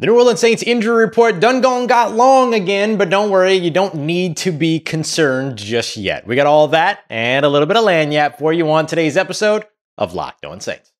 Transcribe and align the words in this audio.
The 0.00 0.06
New 0.06 0.16
Orleans 0.16 0.40
Saints 0.40 0.62
injury 0.62 1.04
report 1.04 1.40
done 1.40 1.60
gone 1.60 1.86
got 1.86 2.12
long 2.14 2.54
again, 2.54 2.96
but 2.96 3.10
don't 3.10 3.28
worry, 3.28 3.52
you 3.52 3.70
don't 3.70 3.96
need 3.96 4.38
to 4.38 4.50
be 4.50 4.80
concerned 4.80 5.58
just 5.58 5.98
yet. 5.98 6.26
We 6.26 6.36
got 6.36 6.46
all 6.46 6.68
that 6.68 7.00
and 7.10 7.44
a 7.44 7.50
little 7.50 7.66
bit 7.66 7.76
of 7.76 7.84
lagniappe 7.84 8.38
for 8.38 8.50
you 8.50 8.70
on 8.70 8.86
today's 8.86 9.18
episode 9.18 9.66
of 9.98 10.14
Locked 10.14 10.46
On 10.46 10.58
Saints. 10.58 10.90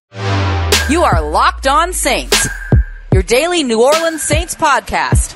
You 0.90 1.02
are 1.02 1.22
Locked 1.22 1.66
On 1.66 1.94
Saints, 1.94 2.46
your 3.10 3.22
daily 3.22 3.62
New 3.62 3.82
Orleans 3.82 4.22
Saints 4.22 4.54
podcast, 4.54 5.34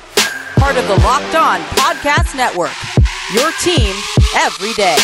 part 0.59 0.77
of 0.77 0.87
the 0.87 0.97
Locked 0.97 1.33
On 1.33 1.59
Podcast 1.61 2.37
Network. 2.37 2.69
Your 3.33 3.51
team 3.63 3.95
every 4.35 4.73
day. 4.73 4.97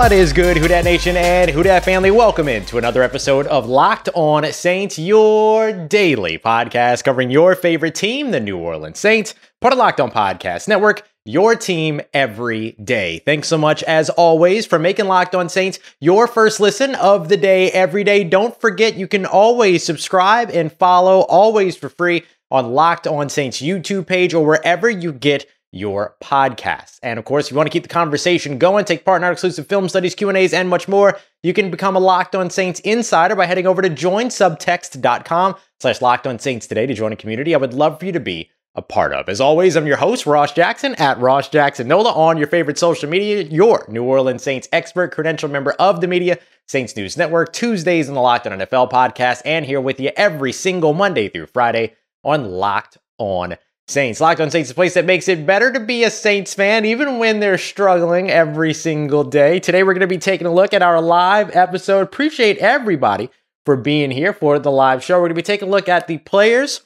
What 0.00 0.12
is 0.12 0.32
good, 0.32 0.56
Who 0.56 0.66
Dat 0.66 0.84
Nation 0.84 1.14
and 1.14 1.50
Who 1.50 1.62
Dat 1.62 1.84
family? 1.84 2.10
Welcome 2.10 2.48
into 2.48 2.78
another 2.78 3.02
episode 3.02 3.46
of 3.48 3.68
Locked 3.68 4.08
On 4.14 4.50
Saints, 4.50 4.98
your 4.98 5.72
daily 5.72 6.38
podcast 6.38 7.04
covering 7.04 7.30
your 7.30 7.54
favorite 7.54 7.94
team, 7.94 8.30
the 8.30 8.40
New 8.40 8.56
Orleans 8.56 8.98
Saints, 8.98 9.34
part 9.60 9.74
of 9.74 9.78
Locked 9.78 10.00
On 10.00 10.10
Podcast 10.10 10.68
Network, 10.68 11.06
your 11.26 11.54
team 11.54 12.00
every 12.14 12.72
day. 12.82 13.18
Thanks 13.26 13.48
so 13.48 13.58
much, 13.58 13.82
as 13.82 14.08
always, 14.08 14.64
for 14.64 14.78
making 14.78 15.04
Locked 15.04 15.34
On 15.34 15.50
Saints 15.50 15.78
your 16.00 16.26
first 16.26 16.60
listen 16.60 16.94
of 16.94 17.28
the 17.28 17.36
day 17.36 17.70
every 17.70 18.02
day. 18.02 18.24
Don't 18.24 18.58
forget, 18.58 18.94
you 18.94 19.06
can 19.06 19.26
always 19.26 19.84
subscribe 19.84 20.48
and 20.50 20.72
follow, 20.72 21.20
always 21.28 21.76
for 21.76 21.90
free, 21.90 22.24
on 22.50 22.72
Locked 22.72 23.06
On 23.06 23.28
Saints 23.28 23.60
YouTube 23.60 24.06
page 24.06 24.32
or 24.32 24.46
wherever 24.46 24.88
you 24.88 25.12
get 25.12 25.44
your 25.72 26.16
podcasts. 26.22 26.98
And 27.02 27.18
of 27.18 27.24
course, 27.24 27.46
if 27.46 27.52
you 27.52 27.56
want 27.56 27.68
to 27.68 27.72
keep 27.72 27.84
the 27.84 27.88
conversation 27.88 28.58
going, 28.58 28.84
take 28.84 29.04
part 29.04 29.20
in 29.20 29.24
our 29.24 29.32
exclusive 29.32 29.66
film 29.66 29.88
studies, 29.88 30.14
Q&As, 30.14 30.52
and 30.52 30.68
much 30.68 30.88
more, 30.88 31.18
you 31.42 31.52
can 31.52 31.70
become 31.70 31.96
a 31.96 32.00
Locked 32.00 32.34
On 32.34 32.50
Saints 32.50 32.80
insider 32.80 33.36
by 33.36 33.46
heading 33.46 33.66
over 33.66 33.82
to 33.82 33.90
joinsubtext.com 33.90 35.56
slash 35.78 36.02
Locked 36.02 36.26
On 36.26 36.38
Saints 36.38 36.66
today 36.66 36.86
to 36.86 36.94
join 36.94 37.12
a 37.12 37.16
community 37.16 37.54
I 37.54 37.58
would 37.58 37.74
love 37.74 37.98
for 37.98 38.06
you 38.06 38.12
to 38.12 38.20
be 38.20 38.50
a 38.74 38.82
part 38.82 39.12
of. 39.12 39.28
As 39.28 39.40
always, 39.40 39.76
I'm 39.76 39.86
your 39.86 39.96
host, 39.96 40.26
Ross 40.26 40.52
Jackson, 40.52 40.94
at 40.96 41.18
Ross 41.18 41.48
Jackson 41.48 41.88
Nola 41.88 42.12
on 42.12 42.36
your 42.36 42.46
favorite 42.46 42.78
social 42.78 43.08
media, 43.08 43.42
your 43.42 43.84
New 43.88 44.04
Orleans 44.04 44.42
Saints 44.42 44.68
expert, 44.72 45.12
credential 45.12 45.48
member 45.48 45.72
of 45.72 46.00
the 46.00 46.06
media, 46.06 46.38
Saints 46.68 46.94
News 46.96 47.16
Network, 47.16 47.52
Tuesdays 47.52 48.08
in 48.08 48.14
the 48.14 48.20
Locked 48.20 48.46
On 48.46 48.58
NFL 48.58 48.90
podcast, 48.90 49.42
and 49.44 49.66
here 49.66 49.80
with 49.80 49.98
you 49.98 50.10
every 50.16 50.52
single 50.52 50.92
Monday 50.92 51.28
through 51.28 51.46
Friday 51.46 51.94
on 52.22 52.44
Locked 52.44 52.98
On 53.18 53.56
Saints. 53.90 54.20
Locked 54.20 54.40
on 54.40 54.50
Saints 54.50 54.68
is 54.68 54.72
a 54.72 54.74
place 54.74 54.94
that 54.94 55.04
makes 55.04 55.28
it 55.28 55.44
better 55.44 55.72
to 55.72 55.80
be 55.80 56.04
a 56.04 56.10
Saints 56.10 56.54
fan, 56.54 56.84
even 56.84 57.18
when 57.18 57.40
they're 57.40 57.58
struggling 57.58 58.30
every 58.30 58.72
single 58.72 59.24
day. 59.24 59.60
Today, 59.60 59.82
we're 59.82 59.92
going 59.94 60.00
to 60.00 60.06
be 60.06 60.18
taking 60.18 60.46
a 60.46 60.52
look 60.52 60.72
at 60.72 60.82
our 60.82 61.00
live 61.00 61.54
episode. 61.54 62.02
Appreciate 62.02 62.58
everybody 62.58 63.28
for 63.66 63.76
being 63.76 64.10
here 64.10 64.32
for 64.32 64.58
the 64.58 64.70
live 64.70 65.02
show. 65.02 65.16
We're 65.16 65.28
going 65.28 65.30
to 65.30 65.34
be 65.34 65.42
taking 65.42 65.68
a 65.68 65.70
look 65.70 65.88
at 65.88 66.06
the 66.06 66.18
players, 66.18 66.82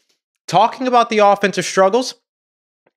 talking 0.48 0.86
about 0.86 1.10
the 1.10 1.18
offensive 1.18 1.64
struggles, 1.64 2.14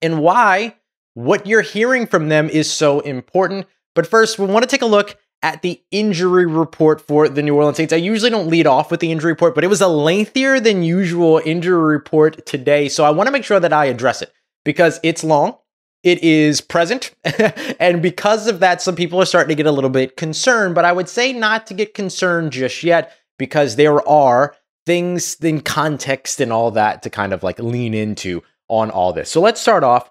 and 0.02 0.22
why 0.22 0.76
what 1.14 1.46
you're 1.46 1.62
hearing 1.62 2.08
from 2.08 2.30
them 2.30 2.50
is 2.50 2.72
so 2.72 3.02
important. 3.02 3.66
But 3.96 4.08
first, 4.08 4.40
we 4.40 4.46
want 4.46 4.64
to 4.64 4.70
take 4.70 4.84
a 4.84 4.88
look 4.88 5.18
at 5.44 5.62
the 5.62 5.82
injury 5.92 6.46
report 6.46 7.00
for 7.02 7.30
the 7.30 7.42
New 7.42 7.56
Orleans 7.56 7.78
Saints. 7.78 7.94
I 7.94 7.98
usually 7.98 8.32
don't 8.32 8.50
lead 8.50 8.68
off 8.68 8.90
with 8.90 9.00
the 9.00 9.12
injury 9.12 9.32
report, 9.32 9.56
but 9.56 9.64
it 9.64 9.68
was 9.68 9.82
a 9.82 9.88
lengthier 9.88 10.60
than 10.60 10.84
usual 10.84 11.42
injury 11.46 11.94
report 11.94 12.46
today. 12.46 12.90
So 12.90 13.04
I 13.04 13.12
want 13.12 13.28
to 13.28 13.32
make 13.32 13.44
sure 13.44 13.60
that 13.60 13.74
I 13.74 13.86
address 13.86 14.22
it 14.22 14.34
because 14.66 15.00
it's 15.04 15.24
long. 15.24 15.58
It 16.04 16.24
is 16.24 16.62
present. 16.62 17.14
and 17.80 18.02
because 18.02 18.48
of 18.48 18.60
that, 18.60 18.82
some 18.82 18.96
people 18.96 19.22
are 19.22 19.26
starting 19.26 19.50
to 19.50 19.56
get 19.56 19.70
a 19.70 19.72
little 19.72 19.90
bit 19.90 20.18
concerned. 20.18 20.76
But 20.76 20.86
I 20.86 20.92
would 20.92 21.10
say 21.10 21.34
not 21.34 21.68
to 21.68 21.74
get 21.74 21.94
concerned 21.94 22.52
just 22.52 22.84
yet 22.84 23.14
because 23.38 23.76
there 23.76 24.08
are 24.08 24.56
things 24.86 25.36
in 25.36 25.62
context 25.62 26.40
and 26.40 26.52
all 26.52 26.72
that 26.72 27.04
to 27.04 27.10
kind 27.10 27.34
of 27.34 27.44
like 27.44 27.60
lean 27.60 27.94
into 27.94 28.42
on 28.70 28.90
all 28.90 29.14
this. 29.14 29.30
So 29.30 29.42
let's 29.42 29.62
start 29.62 29.84
off 29.84 30.10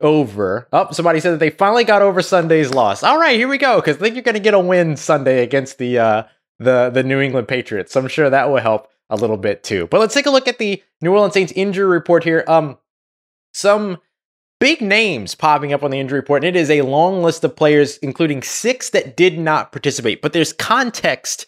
over. 0.00 0.68
Oh, 0.72 0.90
somebody 0.92 1.20
said 1.20 1.32
that 1.32 1.40
they 1.40 1.50
finally 1.50 1.84
got 1.84 2.02
over 2.02 2.22
Sunday's 2.22 2.70
loss. 2.70 3.02
All 3.02 3.18
right, 3.18 3.36
here 3.36 3.48
we 3.48 3.58
go. 3.58 3.76
Because 3.76 3.96
I 3.96 4.00
think 4.00 4.14
you're 4.14 4.22
going 4.22 4.34
to 4.34 4.40
get 4.40 4.54
a 4.54 4.60
win 4.60 4.96
Sunday 4.96 5.42
against 5.42 5.78
the 5.78 5.98
uh, 5.98 6.22
the 6.58 6.90
the 6.90 7.02
New 7.02 7.20
England 7.20 7.48
Patriots. 7.48 7.92
So 7.92 8.00
I'm 8.00 8.08
sure 8.08 8.30
that 8.30 8.48
will 8.48 8.60
help 8.60 8.88
a 9.10 9.16
little 9.16 9.36
bit 9.36 9.62
too. 9.62 9.86
But 9.86 10.00
let's 10.00 10.14
take 10.14 10.26
a 10.26 10.30
look 10.30 10.48
at 10.48 10.58
the 10.58 10.82
New 11.00 11.12
Orleans 11.12 11.34
Saints 11.34 11.52
injury 11.52 11.86
report 11.86 12.24
here. 12.24 12.44
Um, 12.46 12.78
some 13.52 13.98
big 14.60 14.80
names 14.80 15.34
popping 15.34 15.72
up 15.72 15.82
on 15.82 15.90
the 15.90 16.00
injury 16.00 16.20
report, 16.20 16.44
and 16.44 16.56
it 16.56 16.60
is 16.60 16.70
a 16.70 16.82
long 16.82 17.22
list 17.22 17.44
of 17.44 17.56
players, 17.56 17.96
including 17.98 18.42
six 18.42 18.90
that 18.90 19.16
did 19.16 19.38
not 19.38 19.72
participate. 19.72 20.20
But 20.22 20.32
there's 20.32 20.52
context 20.52 21.46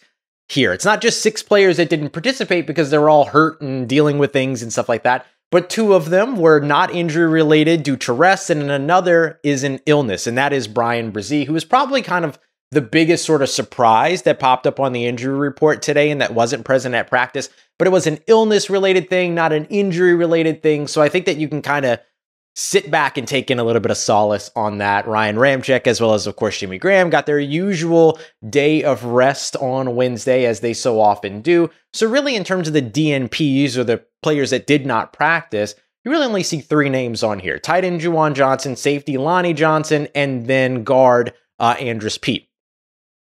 here. 0.49 0.73
It's 0.73 0.85
not 0.85 1.01
just 1.01 1.21
six 1.21 1.43
players 1.43 1.77
that 1.77 1.89
didn't 1.89 2.09
participate 2.09 2.67
because 2.67 2.89
they're 2.89 3.09
all 3.09 3.25
hurt 3.25 3.61
and 3.61 3.87
dealing 3.87 4.17
with 4.17 4.33
things 4.33 4.61
and 4.61 4.71
stuff 4.71 4.89
like 4.89 5.03
that 5.03 5.25
but 5.51 5.69
two 5.69 5.93
of 5.93 6.09
them 6.09 6.37
were 6.37 6.59
not 6.59 6.93
injury 6.93 7.27
related 7.27 7.83
due 7.83 7.97
to 7.97 8.13
rest, 8.13 8.49
and 8.49 8.71
another 8.71 9.39
is 9.43 9.63
an 9.63 9.79
illness, 9.85 10.25
and 10.25 10.37
that 10.37 10.53
is 10.53 10.67
Bryan 10.67 11.11
Bresee, 11.11 11.45
who 11.45 11.53
was 11.53 11.65
probably 11.65 12.01
kind 12.01 12.25
of 12.25 12.39
the 12.71 12.81
biggest 12.81 13.25
sort 13.25 13.41
of 13.41 13.49
surprise 13.49 14.21
that 14.21 14.39
popped 14.39 14.65
up 14.65 14.79
on 14.79 14.93
the 14.93 15.05
injury 15.05 15.37
report 15.37 15.81
today 15.81 16.09
and 16.09 16.21
that 16.21 16.33
wasn't 16.33 16.63
present 16.63 16.95
at 16.95 17.09
practice. 17.09 17.49
But 17.77 17.87
it 17.87 17.91
was 17.91 18.07
an 18.07 18.19
illness 18.27 18.69
related 18.69 19.09
thing, 19.09 19.35
not 19.35 19.51
an 19.51 19.65
injury 19.65 20.15
related 20.15 20.63
thing. 20.63 20.87
So 20.87 21.01
I 21.01 21.09
think 21.09 21.25
that 21.25 21.35
you 21.35 21.49
can 21.49 21.61
kind 21.61 21.85
of 21.85 21.99
sit 22.55 22.91
back 22.91 23.17
and 23.17 23.27
take 23.27 23.49
in 23.49 23.59
a 23.59 23.63
little 23.63 23.79
bit 23.79 23.91
of 23.91 23.97
solace 23.97 24.51
on 24.55 24.79
that. 24.79 25.07
Ryan 25.07 25.37
Ramczyk, 25.37 25.87
as 25.87 26.01
well 26.01 26.13
as, 26.13 26.27
of 26.27 26.35
course, 26.35 26.57
Jimmy 26.57 26.77
Graham, 26.77 27.09
got 27.09 27.25
their 27.25 27.39
usual 27.39 28.19
day 28.49 28.83
of 28.83 29.03
rest 29.03 29.55
on 29.57 29.95
Wednesday, 29.95 30.45
as 30.45 30.59
they 30.59 30.73
so 30.73 30.99
often 30.99 31.41
do. 31.41 31.69
So, 31.93 32.09
really, 32.09 32.35
in 32.35 32.43
terms 32.43 32.67
of 32.67 32.73
the 32.73 32.81
DNPs 32.81 33.77
or 33.77 33.83
the 33.83 34.03
players 34.21 34.49
that 34.49 34.67
did 34.67 34.85
not 34.85 35.13
practice, 35.13 35.75
you 36.03 36.11
really 36.11 36.25
only 36.25 36.43
see 36.43 36.61
three 36.61 36.89
names 36.89 37.23
on 37.23 37.39
here 37.39 37.59
tight 37.59 37.85
end 37.85 38.01
Juwan 38.01 38.33
Johnson, 38.33 38.75
safety 38.75 39.17
Lonnie 39.17 39.53
Johnson, 39.53 40.07
and 40.15 40.47
then 40.47 40.83
guard 40.83 41.33
uh, 41.59 41.75
Andrus 41.79 42.17
Peat. 42.17 42.49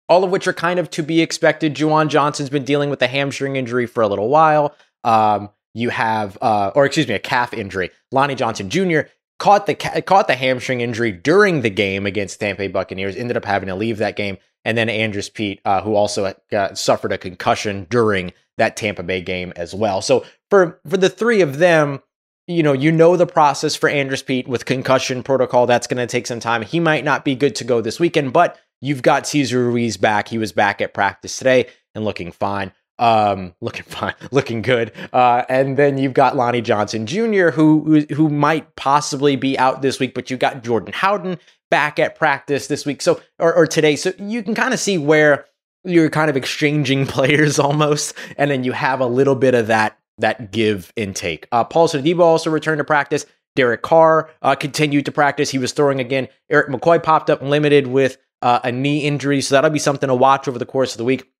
All 0.09 0.25
of 0.25 0.31
which 0.31 0.47
are 0.47 0.53
kind 0.53 0.79
of 0.79 0.91
to 0.91 1.03
be 1.03 1.21
expected. 1.21 1.75
Juwan 1.75 2.09
Johnson's 2.09 2.51
been 2.51 2.65
dealing 2.65 2.91
with 2.91 3.01
a 3.01 3.07
hamstring 3.07 3.57
injury 3.57 3.87
for 3.87 4.03
a 4.03 4.09
little 4.09 4.29
while. 4.29 4.75
Um, 5.03 5.51
you 5.75 5.91
have, 5.91 6.39
uh, 6.41 6.71
or 6.75 6.87
excuse 6.87 7.09
me, 7.09 7.15
a 7.15 7.19
calf 7.19 7.53
injury. 7.53 7.91
Lonnie 8.13 8.37
Johnson 8.37 8.71
Jr. 8.71 9.01
caught 9.39 9.67
the 9.67 9.75
caught 9.75 10.29
the 10.29 10.37
hamstring 10.37 10.81
injury 10.81 11.13
during 11.13 11.61
the 11.61 11.71
game 11.71 12.07
against 12.07 12.41
Tampa 12.41 12.61
Bay 12.61 12.69
Buccaneers. 12.69 13.17
Ended 13.17 13.37
up 13.37 13.45
having 13.45 13.67
to 13.67 13.75
leave 13.75 13.99
that 13.99 14.17
game, 14.17 14.39
and 14.65 14.79
then 14.79 14.89
Andrus 14.89 15.29
Peat, 15.29 15.61
uh, 15.65 15.83
who 15.83 15.95
also 15.97 16.33
got, 16.51 16.79
suffered 16.79 17.13
a 17.13 17.19
concussion 17.19 17.87
during 17.91 18.33
that 18.57 18.77
Tampa 18.77 19.03
Bay 19.03 19.21
game 19.21 19.53
as 19.57 19.75
well. 19.75 20.01
So 20.01 20.25
for 20.49 20.81
for 20.89 20.97
the 20.97 21.11
three 21.11 21.41
of 21.41 21.59
them, 21.59 22.01
you 22.47 22.63
know, 22.63 22.73
you 22.73 22.93
know 22.93 23.17
the 23.17 23.27
process 23.27 23.75
for 23.75 23.89
Andrus 23.89 24.23
Peat 24.23 24.47
with 24.47 24.65
concussion 24.65 25.25
protocol. 25.25 25.67
That's 25.67 25.89
going 25.89 26.07
to 26.07 26.11
take 26.11 26.29
some 26.29 26.41
time. 26.41 26.63
He 26.63 26.79
might 26.79 27.05
not 27.05 27.25
be 27.25 27.35
good 27.35 27.57
to 27.57 27.65
go 27.65 27.81
this 27.81 27.99
weekend, 27.99 28.33
but 28.33 28.61
you've 28.81 29.03
got 29.03 29.27
Cesar 29.27 29.65
Ruiz 29.65 29.97
back. 29.97 30.29
He 30.29 30.39
was 30.39 30.53
back 30.53 30.81
at 30.81 30.95
practice 30.95 31.37
today 31.37 31.67
and 31.97 32.05
looking 32.05 32.31
fine 32.31 32.73
um, 32.99 33.55
looking 33.61 33.85
fine, 33.89 34.15
looking 34.31 34.63
good. 34.63 34.93
Uh, 35.13 35.45
and 35.49 35.77
then 35.77 35.99
you've 35.99 36.15
got 36.15 36.37
Lonnie 36.37 36.63
Johnson 36.63 37.07
Jr., 37.07 37.51
who 37.51 38.07
who 38.15 38.29
might 38.29 38.77
possibly 38.77 39.37
be 39.37 39.59
out 39.59 39.83
this 39.83 40.01
week, 40.01 40.15
but 40.15 40.31
you 40.31 40.37
got 40.37 40.63
Jordan 40.63 40.93
Howden 40.95 41.39
back 41.71 41.99
at 41.99 42.15
practice 42.15 42.67
this 42.67 42.87
week, 42.87 43.03
so 43.03 43.21
or, 43.39 43.55
or 43.55 43.67
today, 43.67 43.97
so 43.97 44.13
you 44.19 44.43
can 44.43 44.55
kind 44.55 44.75
of 44.75 44.81
see 44.81 44.99
where 44.99 45.47
you're 45.85 46.11
kind 46.11 46.31
of 46.31 46.37
exchanging 46.37 47.07
players 47.09 47.59
almost, 47.59 48.15
and 48.39 48.51
then 48.51 48.65
you 48.65 48.73
have 48.73 49.01
a 49.01 49.07
little 49.07 49.35
bit 49.35 49.55
of 49.55 49.67
that 49.69 49.99
that 50.19 50.53
give 50.53 50.93
and 50.97 51.17
take. 51.17 51.49
Uh, 51.51 51.65
Paulson 51.65 52.05
Adebo 52.05 52.21
also 52.21 52.51
returned 52.51 52.79
to 52.79 52.85
practice. 52.85 53.27
Derek 53.57 53.83
Carr 53.83 54.31
uh, 54.43 54.55
continued 54.55 55.07
to 55.07 55.13
practice. 55.13 55.51
He 55.51 55.59
was 55.59 55.73
throwing 55.73 56.01
again. 56.01 56.29
Erik 56.51 56.69
McCoy 56.69 57.03
popped 57.03 57.31
up 57.31 57.41
limited 57.41 57.87
with 57.87 58.19
uh, 58.43 58.61
a 58.65 58.73
knee 58.73 59.01
injury, 59.01 59.41
so 59.41 59.55
that'll 59.55 59.71
be 59.71 59.79
something 59.79 60.09
to 60.09 60.15
watch 60.15 60.49
over 60.49 60.59
the 60.59 60.67
course 60.67 60.93
of 60.93 60.99
the 60.99 61.05
week. 61.05 61.31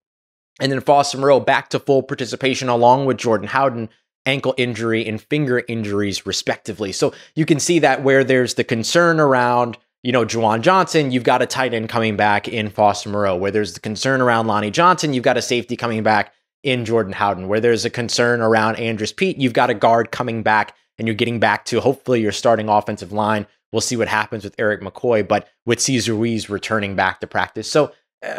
And 0.59 0.71
then 0.71 0.81
Foster 0.81 1.17
Moreau 1.17 1.39
back 1.39 1.69
to 1.69 1.79
full 1.79 2.03
participation 2.03 2.69
along 2.69 3.05
with 3.05 3.17
Jordan 3.17 3.47
Howden, 3.47 3.89
ankle 4.25 4.53
injury 4.57 5.07
and 5.07 5.21
finger 5.21 5.63
injuries, 5.67 6.25
respectively. 6.25 6.91
So 6.91 7.13
you 7.35 7.45
can 7.45 7.59
see 7.59 7.79
that 7.79 8.03
where 8.03 8.23
there's 8.23 8.53
the 8.53 8.63
concern 8.63 9.19
around, 9.19 9.77
you 10.01 10.11
know, 10.11 10.25
Juwan 10.25 10.61
Johnson, 10.61 11.11
you've 11.11 11.23
got 11.23 11.41
a 11.41 11.45
tight 11.45 11.73
end 11.73 11.89
coming 11.89 12.15
back 12.15 12.47
in 12.47 12.69
Foster 12.69 13.09
Moreau. 13.09 13.35
Where 13.35 13.51
there's 13.51 13.73
the 13.73 13.79
concern 13.79 14.21
around 14.21 14.47
Lonnie 14.47 14.71
Johnson, 14.71 15.13
you've 15.13 15.23
got 15.23 15.37
a 15.37 15.41
safety 15.41 15.75
coming 15.75 16.03
back 16.03 16.33
in 16.63 16.85
Jordan 16.85 17.13
Howden. 17.13 17.47
Where 17.47 17.59
there's 17.59 17.85
a 17.85 17.89
concern 17.89 18.41
around 18.41 18.77
Andrus 18.77 19.11
Peat, 19.11 19.37
you've 19.37 19.53
got 19.53 19.69
a 19.69 19.75
guard 19.75 20.11
coming 20.11 20.41
back 20.41 20.75
and 20.97 21.07
you're 21.07 21.15
getting 21.15 21.39
back 21.39 21.65
to 21.65 21.81
hopefully 21.81 22.21
your 22.21 22.31
starting 22.31 22.69
offensive 22.69 23.11
line. 23.11 23.45
We'll 23.71 23.81
see 23.81 23.97
what 23.97 24.07
happens 24.07 24.45
with 24.45 24.55
Erik 24.57 24.81
McCoy, 24.81 25.27
but 25.27 25.49
with 25.65 25.81
Cesar 25.81 26.13
Ruiz 26.13 26.49
returning 26.49 26.95
back 26.95 27.19
to 27.19 27.27
practice. 27.27 27.69
So 27.69 27.91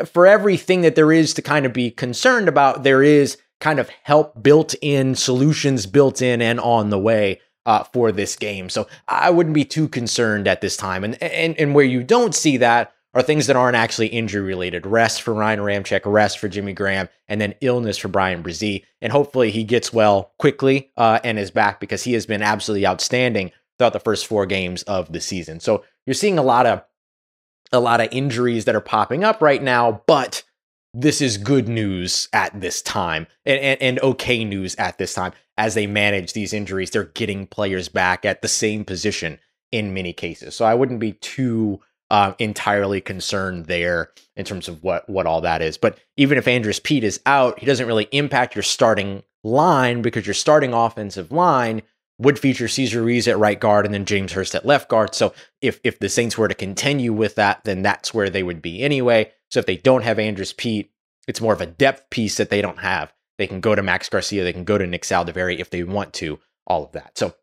for 0.05 0.27
everything 0.27 0.83
that 0.83 0.95
there 0.95 1.13
is 1.13 1.35
to 1.35 1.43
kind 1.43 1.67
of 1.67 1.73
be 1.73 1.91
concerned 1.91 2.49
about, 2.49 2.83
there 2.83 3.03
is 3.03 3.39
kind 3.61 3.79
of 3.79 3.89
help 4.03 4.43
built 4.43 4.75
in, 4.83 5.15
solutions 5.15 5.87
built 5.87 6.21
in 6.21 6.43
and 6.43 6.61
on 6.61 6.91
the 6.91 6.99
way 6.99 7.41
uh, 7.65 7.85
for 7.85 8.13
this 8.13 8.37
game. 8.37 8.69
So 8.69 8.87
I 9.09 9.31
wouldn't 9.31 9.55
be 9.55 9.65
too 9.65 9.89
concerned 9.89 10.47
at 10.47 10.61
this 10.61 10.77
time. 10.77 11.05
And, 11.05 11.21
and 11.23 11.59
and 11.59 11.75
where 11.75 11.85
you 11.85 12.03
don't 12.03 12.35
see 12.35 12.59
that 12.59 12.93
are 13.15 13.23
things 13.23 13.47
that 13.47 13.57
aren't 13.57 13.77
actually 13.77 14.09
injury 14.09 14.43
related. 14.43 14.87
Rest 14.87 15.23
for 15.23 15.33
Ryan 15.33 15.61
Ramczyk, 15.61 16.03
rest 16.05 16.39
for 16.39 16.49
Jimmy 16.49 16.75
Graham, 16.75 17.09
and 17.29 17.41
then 17.41 17.55
illness 17.63 17.97
for 17.97 18.09
Bryan 18.09 18.43
Bresee. 18.43 18.85
And 19.01 19.11
hopefully 19.11 19.51
he 19.51 19.65
gets 19.65 19.93
well 19.93 20.33
quickly 20.39 20.93
uh, 20.99 21.19
and 21.25 21.39
is 21.39 21.51
back 21.51 21.81
because 21.81 22.05
he 22.05 22.13
has 22.13 22.27
been 22.27 22.43
absolutely 22.43 22.87
outstanding 22.87 23.53
throughout 23.79 23.95
the 23.95 24.01
first 24.01 24.27
four 24.27 24.45
games 24.45 24.83
of 24.83 25.11
the 25.13 25.21
season. 25.21 25.61
So 25.61 25.83
you're 26.05 26.15
seeing 26.15 26.39
a 26.39 26.43
lot 26.43 26.67
of 26.67 26.85
a 27.73 27.81
lot 27.81 28.01
of 28.01 28.09
injuries 28.13 28.65
that 28.65 28.75
are 28.75 28.81
popping 28.81 29.25
up 29.25 29.43
right 29.43 29.63
now, 29.63 30.03
but 30.07 30.43
this 30.95 31.21
is 31.21 31.37
good 31.37 31.69
news 31.69 32.29
at 32.33 32.59
this 32.59 32.81
time 32.81 33.27
and, 33.45 33.61
and, 33.61 33.83
and, 33.83 34.01
okay 34.01 34.45
news 34.45 34.75
at 34.77 34.97
this 34.97 35.13
time 35.13 35.33
as 35.59 35.75
they 35.75 35.87
manage 35.87 36.33
these 36.33 36.55
injuries. 36.55 36.91
They're 36.91 37.05
getting 37.05 37.47
players 37.47 37.91
back 37.91 38.25
at 38.25 38.41
the 38.41 38.49
same 38.49 38.83
position 38.83 39.39
in 39.71 39.93
many 39.93 40.15
cases. 40.15 40.55
So 40.55 40.65
I 40.65 40.75
wouldn't 40.75 41.01
be 41.01 41.13
too 41.13 41.81
uh, 42.11 42.33
entirely 42.39 43.03
concerned 43.03 43.67
there 43.67 44.11
in 44.37 44.47
terms 44.47 44.69
of 44.69 44.83
what, 44.83 45.09
what 45.09 45.27
all 45.27 45.43
that 45.43 45.61
is. 45.61 45.77
But 45.77 45.99
even 46.17 46.39
if 46.39 46.49
Andrus 46.49 46.81
Peat 46.81 47.05
is 47.05 47.21
out, 47.27 47.59
he 47.59 47.67
doesn't 47.67 47.87
really 47.87 48.09
impact 48.13 48.55
your 48.55 48.63
starting 48.63 49.23
line 49.45 50.03
because 50.03 50.27
your 50.27 50.35
starting 50.35 50.73
offensive 50.73 51.31
line 51.31 51.83
would 52.19 52.39
feature 52.39 52.69
Cesar 52.69 53.03
Ruiz 53.03 53.29
at 53.29 53.39
right 53.39 53.59
guard 53.59 53.85
and 53.85 53.95
then 53.95 54.05
James 54.05 54.33
Hurst 54.33 54.55
at 54.55 54.67
left 54.67 54.89
guard. 54.89 55.15
So 55.15 55.35
if 55.61 55.81
if 55.85 55.99
the 55.99 56.09
Saints 56.09 56.39
were 56.39 56.49
to 56.49 56.55
continue 56.55 57.13
with 57.13 57.35
that, 57.35 57.63
then 57.65 57.83
that's 57.83 58.15
where 58.15 58.31
they 58.31 58.43
would 58.43 58.63
be 58.63 58.83
anyway. 58.83 59.33
So 59.51 59.61
if 59.61 59.67
they 59.67 59.77
don't 59.77 60.05
have 60.05 60.19
Andrus 60.19 60.53
Peat, 60.53 60.91
it's 61.29 61.41
more 61.41 61.53
of 61.53 61.61
a 61.61 61.67
depth 61.67 62.09
piece 62.11 62.37
that 62.37 62.51
they 62.51 62.63
don't 62.63 62.79
have. 62.79 63.13
They 63.39 63.47
can 63.47 63.61
go 63.61 63.75
to 63.75 63.83
Max 63.83 64.09
Garcia, 64.09 64.45
they 64.45 64.53
can 64.53 64.65
go 64.65 64.79
to 64.79 64.87
Nick 64.87 65.03
Saldiveri 65.03 65.59
if 65.59 65.71
they 65.71 65.83
want 65.83 66.15
to, 66.15 66.39
all 66.67 66.85
of 66.85 66.93
that. 66.93 67.19
So 67.19 67.35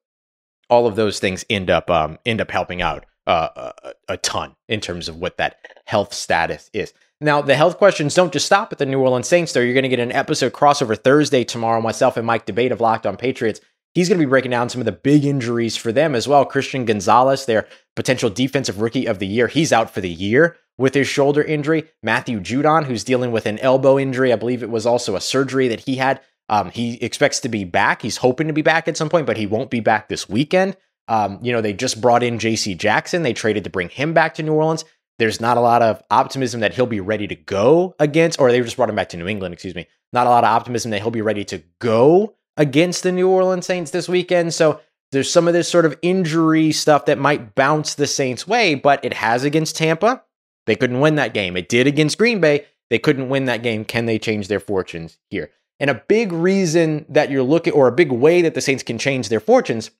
all 0.69 0.87
of 0.87 0.95
those 0.95 1.19
things 1.19 1.45
end 1.49 1.69
up 1.69 1.89
um, 1.89 2.17
end 2.25 2.41
up 2.41 2.49
helping 2.49 2.81
out 2.81 3.05
uh, 3.27 3.71
a, 3.83 3.93
a 4.09 4.17
ton 4.17 4.55
in 4.67 4.79
terms 4.79 5.07
of 5.07 5.17
what 5.17 5.37
that 5.37 5.57
health 5.85 6.13
status 6.13 6.69
is. 6.73 6.93
Now, 7.21 7.41
the 7.41 7.55
health 7.55 7.77
questions 7.77 8.15
don't 8.15 8.33
just 8.33 8.45
stop 8.45 8.73
at 8.73 8.79
the 8.79 8.85
New 8.85 8.99
Orleans 8.99 9.29
Saints, 9.29 9.53
though. 9.53 9.61
You're 9.61 9.73
going 9.73 9.83
to 9.83 9.89
get 9.89 9.99
an 9.99 10.11
episode 10.11 10.51
crossover 10.51 11.01
Thursday 11.01 11.45
tomorrow. 11.45 11.79
Myself 11.79 12.17
and 12.17 12.27
Mike 12.27 12.45
D'Abate 12.45 12.73
of 12.73 12.81
Locked 12.81 13.05
on 13.05 13.15
Patriots 13.15 13.61
He's 13.93 14.09
going 14.09 14.19
to 14.19 14.25
be 14.25 14.29
breaking 14.29 14.51
down 14.51 14.69
some 14.69 14.81
of 14.81 14.85
the 14.85 14.91
big 14.91 15.23
injuries 15.23 15.77
for 15.77 15.91
them 15.91 16.15
as 16.15 16.27
well. 16.27 16.45
Christian 16.45 16.85
Gonzalez, 16.85 17.45
their 17.45 17.67
potential 17.95 18.29
defensive 18.29 18.81
rookie 18.81 19.05
of 19.05 19.19
the 19.19 19.27
year, 19.27 19.47
he's 19.47 19.71
out 19.71 19.93
for 19.93 20.01
the 20.01 20.09
year 20.09 20.57
with 20.77 20.95
his 20.95 21.07
shoulder 21.07 21.43
injury. 21.43 21.85
Matthew 22.01 22.39
Judon, 22.39 22.85
who's 22.85 23.03
dealing 23.03 23.31
with 23.31 23.45
an 23.45 23.59
elbow 23.59 23.99
injury, 23.99 24.33
I 24.33 24.37
believe 24.37 24.63
it 24.63 24.69
was 24.69 24.87
also 24.87 25.15
a 25.15 25.21
surgery 25.21 25.67
that 25.67 25.81
he 25.81 25.97
had. 25.97 26.21
Um, 26.49 26.71
he 26.71 26.95
expects 27.03 27.39
to 27.41 27.49
be 27.49 27.63
back. 27.63 28.01
He's 28.01 28.17
hoping 28.17 28.47
to 28.47 28.53
be 28.53 28.63
back 28.63 28.87
at 28.87 28.97
some 28.97 29.09
point, 29.09 29.27
but 29.27 29.37
he 29.37 29.45
won't 29.45 29.69
be 29.69 29.79
back 29.79 30.09
this 30.09 30.27
weekend. 30.27 30.75
Um, 31.07 31.39
you 31.41 31.51
know, 31.51 31.61
they 31.61 31.73
just 31.73 32.01
brought 32.01 32.23
in 32.23 32.39
J.C. 32.39 32.75
Jackson. 32.75 33.23
They 33.23 33.33
traded 33.33 33.63
to 33.65 33.69
bring 33.69 33.89
him 33.89 34.13
back 34.13 34.35
to 34.35 34.43
New 34.43 34.53
Orleans. 34.53 34.85
There's 35.19 35.39
not 35.39 35.57
a 35.57 35.61
lot 35.61 35.81
of 35.81 36.01
optimism 36.09 36.61
that 36.61 36.73
he'll 36.73 36.87
be 36.87 36.99
ready 36.99 37.27
to 37.27 37.35
go 37.35 37.95
against, 37.99 38.39
or 38.39 38.51
they 38.51 38.59
just 38.61 38.75
brought 38.75 38.89
him 38.89 38.95
back 38.95 39.09
to 39.09 39.17
New 39.17 39.27
England, 39.27 39.53
excuse 39.53 39.75
me. 39.75 39.87
Not 40.11 40.27
a 40.27 40.31
lot 40.31 40.43
of 40.43 40.49
optimism 40.49 40.91
that 40.91 41.01
he'll 41.01 41.11
be 41.11 41.21
ready 41.21 41.45
to 41.45 41.63
go 41.79 42.35
against 42.57 43.03
the 43.03 43.11
New 43.11 43.29
Orleans 43.29 43.65
Saints 43.65 43.91
this 43.91 44.07
weekend. 44.09 44.53
So 44.53 44.79
there's 45.11 45.31
some 45.31 45.47
of 45.47 45.53
this 45.53 45.69
sort 45.69 45.85
of 45.85 45.97
injury 46.01 46.71
stuff 46.71 47.05
that 47.05 47.19
might 47.19 47.55
bounce 47.55 47.95
the 47.95 48.07
Saints' 48.07 48.47
way, 48.47 48.75
but 48.75 49.03
it 49.05 49.13
has 49.13 49.43
against 49.43 49.75
Tampa. 49.75 50.23
They 50.65 50.75
couldn't 50.75 51.01
win 51.01 51.15
that 51.15 51.33
game. 51.33 51.57
It 51.57 51.69
did 51.69 51.87
against 51.87 52.17
Green 52.17 52.39
Bay. 52.39 52.65
They 52.89 52.99
couldn't 52.99 53.29
win 53.29 53.45
that 53.45 53.63
game. 53.63 53.85
Can 53.85 54.05
they 54.05 54.19
change 54.19 54.47
their 54.47 54.59
fortunes 54.59 55.17
here? 55.29 55.51
And 55.79 55.89
a 55.89 56.03
big 56.07 56.31
reason 56.31 57.05
that 57.09 57.29
you're 57.29 57.43
looking, 57.43 57.73
or 57.73 57.87
a 57.87 57.91
big 57.91 58.11
way 58.11 58.41
that 58.41 58.53
the 58.53 58.61
Saints 58.61 58.83
can 58.83 58.97
change 58.97 59.29
their 59.29 59.39
fortunes, 59.39 59.91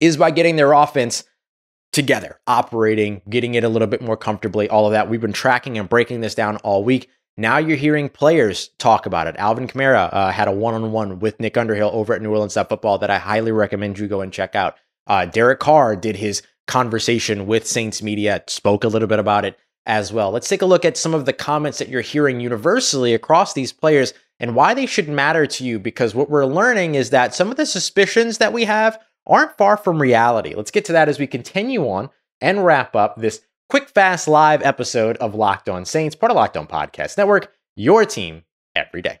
is 0.00 0.16
by 0.16 0.30
getting 0.30 0.56
their 0.56 0.72
offense 0.72 1.24
together, 1.92 2.40
operating, 2.46 3.22
getting 3.28 3.54
it 3.54 3.64
a 3.64 3.68
little 3.68 3.88
bit 3.88 4.02
more 4.02 4.16
comfortably, 4.16 4.68
all 4.68 4.86
of 4.86 4.92
that. 4.92 5.08
We've 5.08 5.20
been 5.20 5.32
tracking 5.32 5.78
and 5.78 5.88
breaking 5.88 6.20
this 6.20 6.34
down 6.34 6.56
all 6.58 6.84
week. 6.84 7.08
Now 7.38 7.58
you're 7.58 7.76
hearing 7.76 8.08
players 8.08 8.68
talk 8.78 9.04
about 9.04 9.26
it. 9.26 9.36
Alvin 9.38 9.68
Kamara 9.68 10.08
uh, 10.12 10.30
had 10.30 10.48
a 10.48 10.52
one-on-one 10.52 11.18
with 11.18 11.38
Nick 11.38 11.56
Underhill 11.56 11.90
over 11.92 12.14
at 12.14 12.22
New 12.22 12.30
Orleans 12.30 12.54
Football 12.54 12.98
that 12.98 13.10
I 13.10 13.18
highly 13.18 13.52
recommend 13.52 13.98
you 13.98 14.08
go 14.08 14.22
and 14.22 14.32
check 14.32 14.54
out. 14.54 14.76
Uh, 15.06 15.26
Derek 15.26 15.60
Carr 15.60 15.96
did 15.96 16.16
his 16.16 16.42
conversation 16.66 17.46
with 17.46 17.66
Saints 17.66 18.02
media, 18.02 18.42
spoke 18.46 18.84
a 18.84 18.88
little 18.88 19.06
bit 19.06 19.18
about 19.18 19.44
it 19.44 19.58
as 19.84 20.12
well. 20.12 20.30
Let's 20.30 20.48
take 20.48 20.62
a 20.62 20.66
look 20.66 20.84
at 20.84 20.96
some 20.96 21.14
of 21.14 21.26
the 21.26 21.32
comments 21.32 21.78
that 21.78 21.88
you're 21.88 22.00
hearing 22.00 22.40
universally 22.40 23.14
across 23.14 23.52
these 23.52 23.72
players 23.72 24.14
and 24.40 24.56
why 24.56 24.74
they 24.74 24.86
should 24.86 25.08
matter 25.08 25.46
to 25.46 25.64
you. 25.64 25.78
Because 25.78 26.14
what 26.14 26.30
we're 26.30 26.46
learning 26.46 26.94
is 26.94 27.10
that 27.10 27.34
some 27.34 27.50
of 27.50 27.56
the 27.56 27.66
suspicions 27.66 28.38
that 28.38 28.52
we 28.52 28.64
have 28.64 28.98
aren't 29.26 29.56
far 29.56 29.76
from 29.76 30.00
reality. 30.00 30.54
Let's 30.54 30.70
get 30.70 30.84
to 30.86 30.92
that 30.92 31.08
as 31.08 31.18
we 31.18 31.26
continue 31.26 31.86
on 31.86 32.10
and 32.40 32.64
wrap 32.64 32.96
up 32.96 33.16
this 33.16 33.42
quick, 33.68 33.88
fast, 33.88 34.28
live 34.28 34.62
episode 34.62 35.16
of 35.18 35.34
Locked 35.34 35.68
On 35.68 35.84
Saints, 35.84 36.14
part 36.14 36.30
of 36.30 36.36
Locked 36.36 36.56
On 36.56 36.66
Podcast 36.66 37.18
Network, 37.18 37.52
your 37.74 38.04
team 38.04 38.44
every 38.74 39.02
day. 39.02 39.18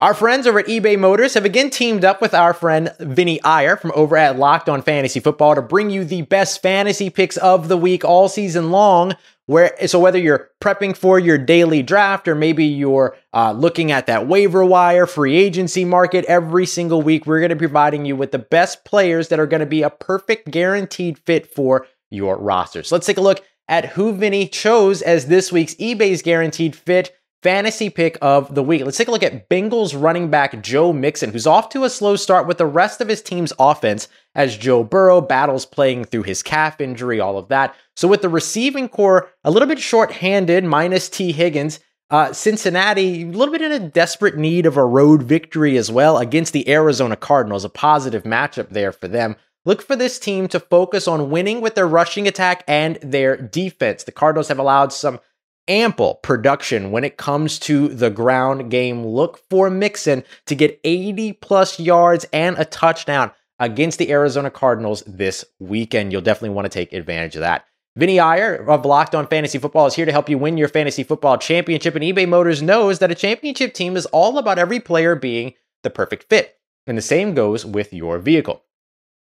Our 0.00 0.14
friends 0.14 0.48
over 0.48 0.58
at 0.58 0.66
eBay 0.66 0.98
Motors 0.98 1.34
have 1.34 1.44
again 1.44 1.70
teamed 1.70 2.04
up 2.04 2.20
with 2.20 2.34
our 2.34 2.54
friend 2.54 2.92
Vinny 2.98 3.40
Iyer 3.42 3.76
from 3.76 3.92
over 3.94 4.16
at 4.16 4.36
Locked 4.36 4.68
On 4.68 4.82
Fantasy 4.82 5.20
Football 5.20 5.54
to 5.54 5.62
bring 5.62 5.90
you 5.90 6.04
the 6.04 6.22
best 6.22 6.60
fantasy 6.60 7.08
picks 7.08 7.36
of 7.36 7.68
the 7.68 7.76
week 7.76 8.04
all 8.04 8.28
season 8.28 8.72
long. 8.72 9.14
Where 9.46 9.74
so 9.86 10.00
whether 10.00 10.18
you're 10.18 10.50
prepping 10.60 10.96
for 10.96 11.18
your 11.18 11.36
daily 11.38 11.82
draft 11.82 12.26
or 12.26 12.34
maybe 12.34 12.64
you're 12.64 13.16
uh, 13.32 13.52
looking 13.52 13.92
at 13.92 14.06
that 14.06 14.26
waiver 14.26 14.64
wire 14.64 15.06
free 15.06 15.36
agency 15.36 15.84
market 15.84 16.24
every 16.24 16.66
single 16.66 17.02
week, 17.02 17.26
we're 17.26 17.40
going 17.40 17.50
to 17.50 17.56
be 17.56 17.66
providing 17.66 18.04
you 18.04 18.16
with 18.16 18.32
the 18.32 18.38
best 18.38 18.84
players 18.84 19.28
that 19.28 19.38
are 19.38 19.46
going 19.46 19.60
to 19.60 19.66
be 19.66 19.82
a 19.82 19.90
perfect 19.90 20.50
guaranteed 20.50 21.18
fit 21.18 21.46
for 21.46 21.86
your 22.10 22.38
roster. 22.38 22.82
So 22.82 22.94
let's 22.94 23.06
take 23.06 23.16
a 23.16 23.22
look 23.22 23.40
at 23.68 23.90
who 23.90 24.12
Vinny 24.12 24.48
chose 24.48 25.02
as 25.02 25.26
this 25.26 25.52
week's 25.52 25.74
eBay's 25.76 26.22
guaranteed 26.22 26.76
fit 26.76 27.16
fantasy 27.42 27.90
pick 27.90 28.16
of 28.22 28.54
the 28.54 28.62
week. 28.62 28.84
Let's 28.84 28.96
take 28.96 29.08
a 29.08 29.10
look 29.10 29.22
at 29.22 29.48
Bengals 29.48 30.00
running 30.00 30.30
back 30.30 30.62
Joe 30.62 30.92
Mixon, 30.92 31.32
who's 31.32 31.46
off 31.46 31.68
to 31.70 31.84
a 31.84 31.90
slow 31.90 32.16
start 32.16 32.46
with 32.46 32.58
the 32.58 32.66
rest 32.66 33.00
of 33.00 33.08
his 33.08 33.20
team's 33.20 33.52
offense 33.58 34.08
as 34.34 34.56
Joe 34.56 34.84
Burrow 34.84 35.20
battles 35.20 35.66
playing 35.66 36.04
through 36.04 36.22
his 36.22 36.42
calf 36.42 36.80
injury, 36.80 37.20
all 37.20 37.36
of 37.36 37.48
that. 37.48 37.74
So, 37.96 38.08
with 38.08 38.22
the 38.22 38.28
receiving 38.28 38.88
corps 38.88 39.28
a 39.44 39.50
little 39.50 39.68
bit 39.68 39.80
short-handed, 39.80 40.64
minus 40.64 41.08
Tee 41.08 41.32
Higgins, 41.32 41.80
uh, 42.10 42.32
Cincinnati, 42.32 43.22
a 43.22 43.26
little 43.26 43.52
bit 43.52 43.62
in 43.62 43.72
a 43.72 43.88
desperate 43.88 44.36
need 44.36 44.66
of 44.66 44.76
a 44.76 44.84
road 44.84 45.22
victory 45.22 45.76
as 45.76 45.90
well 45.90 46.18
against 46.18 46.52
the 46.52 46.68
Arizona 46.68 47.16
Cardinals, 47.16 47.64
a 47.64 47.68
positive 47.68 48.22
matchup 48.22 48.68
there 48.68 48.92
for 48.92 49.08
them. 49.08 49.36
Look 49.64 49.82
for 49.82 49.94
this 49.94 50.18
team 50.18 50.48
to 50.48 50.58
focus 50.58 51.06
on 51.06 51.30
winning 51.30 51.60
with 51.60 51.76
their 51.76 51.86
rushing 51.86 52.26
attack 52.26 52.64
and 52.66 52.96
their 52.96 53.36
defense. 53.36 54.02
The 54.02 54.10
Cardinals 54.10 54.48
have 54.48 54.58
allowed 54.58 54.92
some 54.92 55.20
ample 55.68 56.16
production 56.16 56.90
when 56.90 57.04
it 57.04 57.16
comes 57.16 57.60
to 57.60 57.86
the 57.86 58.10
ground 58.10 58.72
game. 58.72 59.06
Look 59.06 59.38
for 59.48 59.70
Mixon 59.70 60.24
to 60.46 60.56
get 60.56 60.80
80 60.82 61.34
plus 61.34 61.78
yards 61.78 62.26
and 62.32 62.58
a 62.58 62.64
touchdown 62.64 63.30
against 63.60 64.00
the 64.00 64.10
Arizona 64.10 64.50
Cardinals 64.50 65.04
this 65.06 65.44
weekend. 65.60 66.10
You'll 66.10 66.22
definitely 66.22 66.50
want 66.50 66.64
to 66.64 66.68
take 66.68 66.92
advantage 66.92 67.36
of 67.36 67.40
that. 67.40 67.64
Vinny 67.94 68.18
Iyer 68.18 68.56
of 68.68 68.84
Locked 68.84 69.14
On 69.14 69.28
Fantasy 69.28 69.58
Football 69.58 69.86
is 69.86 69.94
here 69.94 70.06
to 70.06 70.12
help 70.12 70.28
you 70.28 70.38
win 70.38 70.56
your 70.56 70.66
fantasy 70.66 71.04
football 71.04 71.38
championship. 71.38 71.94
And 71.94 72.02
eBay 72.02 72.26
Motors 72.26 72.62
knows 72.62 72.98
that 72.98 73.12
a 73.12 73.14
championship 73.14 73.74
team 73.74 73.96
is 73.96 74.06
all 74.06 74.38
about 74.38 74.58
every 74.58 74.80
player 74.80 75.14
being 75.14 75.54
the 75.84 75.90
perfect 75.90 76.28
fit. 76.28 76.58
And 76.86 76.98
the 76.98 77.02
same 77.02 77.34
goes 77.34 77.64
with 77.64 77.92
your 77.92 78.18
vehicle. 78.18 78.64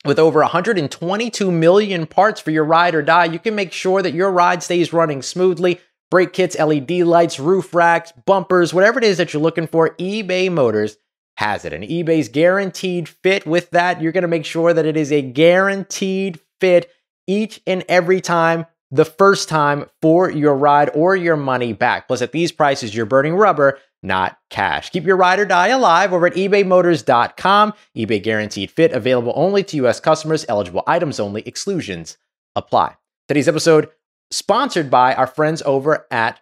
With 0.06 0.18
over 0.18 0.40
122 0.40 1.52
million 1.52 2.06
parts 2.06 2.40
for 2.40 2.52
your 2.52 2.64
ride 2.64 2.96
or 2.96 3.02
die, 3.02 3.26
you 3.26 3.40
can 3.40 3.54
make 3.54 3.74
sure 3.74 4.02
that 4.02 4.14
your 4.14 4.32
ride 4.32 4.64
stays 4.64 4.94
running 4.94 5.22
smoothly. 5.22 5.82
Brake 6.10 6.32
kits, 6.32 6.58
LED 6.58 6.92
lights, 6.92 7.40
roof 7.40 7.74
racks, 7.76 8.14
bumpers, 8.26 8.74
whatever 8.74 8.98
it 8.98 9.04
is 9.04 9.18
that 9.18 9.34
you're 9.34 9.42
looking 9.42 9.68
for, 9.68 9.96
eBay 9.98 10.52
Motors 10.52 10.98
has 11.36 11.66
it. 11.66 11.74
And 11.74 11.84
eBay's 11.84 12.30
guaranteed 12.30 13.10
fit 13.10 13.46
with 13.46 13.70
that, 13.72 14.02
you're 14.02 14.14
going 14.14 14.24
to 14.24 14.28
make 14.28 14.46
sure 14.46 14.74
that 14.74 14.86
it 14.86 14.98
is 14.98 15.12
a 15.12 15.22
guaranteed 15.22 16.40
fit 16.60 16.90
each 17.28 17.62
and 17.68 17.84
every 17.88 18.22
time, 18.22 18.66
the 18.92 19.06
first 19.06 19.50
time 19.50 19.86
for 20.02 20.32
your 20.32 20.56
ride 20.56 20.90
or 20.96 21.16
your 21.16 21.38
money 21.38 21.74
back. 21.74 22.08
Plus, 22.08 22.22
at 22.22 22.32
these 22.32 22.52
prices, 22.52 22.96
you're 22.96 23.06
burning 23.06 23.36
rubber 23.36 23.78
not 24.02 24.38
cash. 24.50 24.90
Keep 24.90 25.06
your 25.06 25.18
ride 25.18 25.40
or 25.40 25.46
die 25.46 25.68
alive 25.68 26.14
over 26.14 26.28
at 26.28 26.34
ebaymotors.com. 26.34 27.74
eBay 27.98 28.24
guaranteed 28.24 28.72
fit 28.72 28.92
available 28.92 29.34
only 29.36 29.64
to 29.64 29.86
US 29.86 30.00
customers, 30.00 30.46
eligible 30.48 30.84
items 30.88 31.20
only, 31.20 31.42
exclusions 31.46 32.18
apply. 32.56 32.96
Today's 33.28 33.48
episode 33.48 33.90
sponsored 34.32 34.90
by 34.90 35.14
our 35.16 35.28
friends 35.28 35.62
over 35.66 36.08
at 36.12 36.40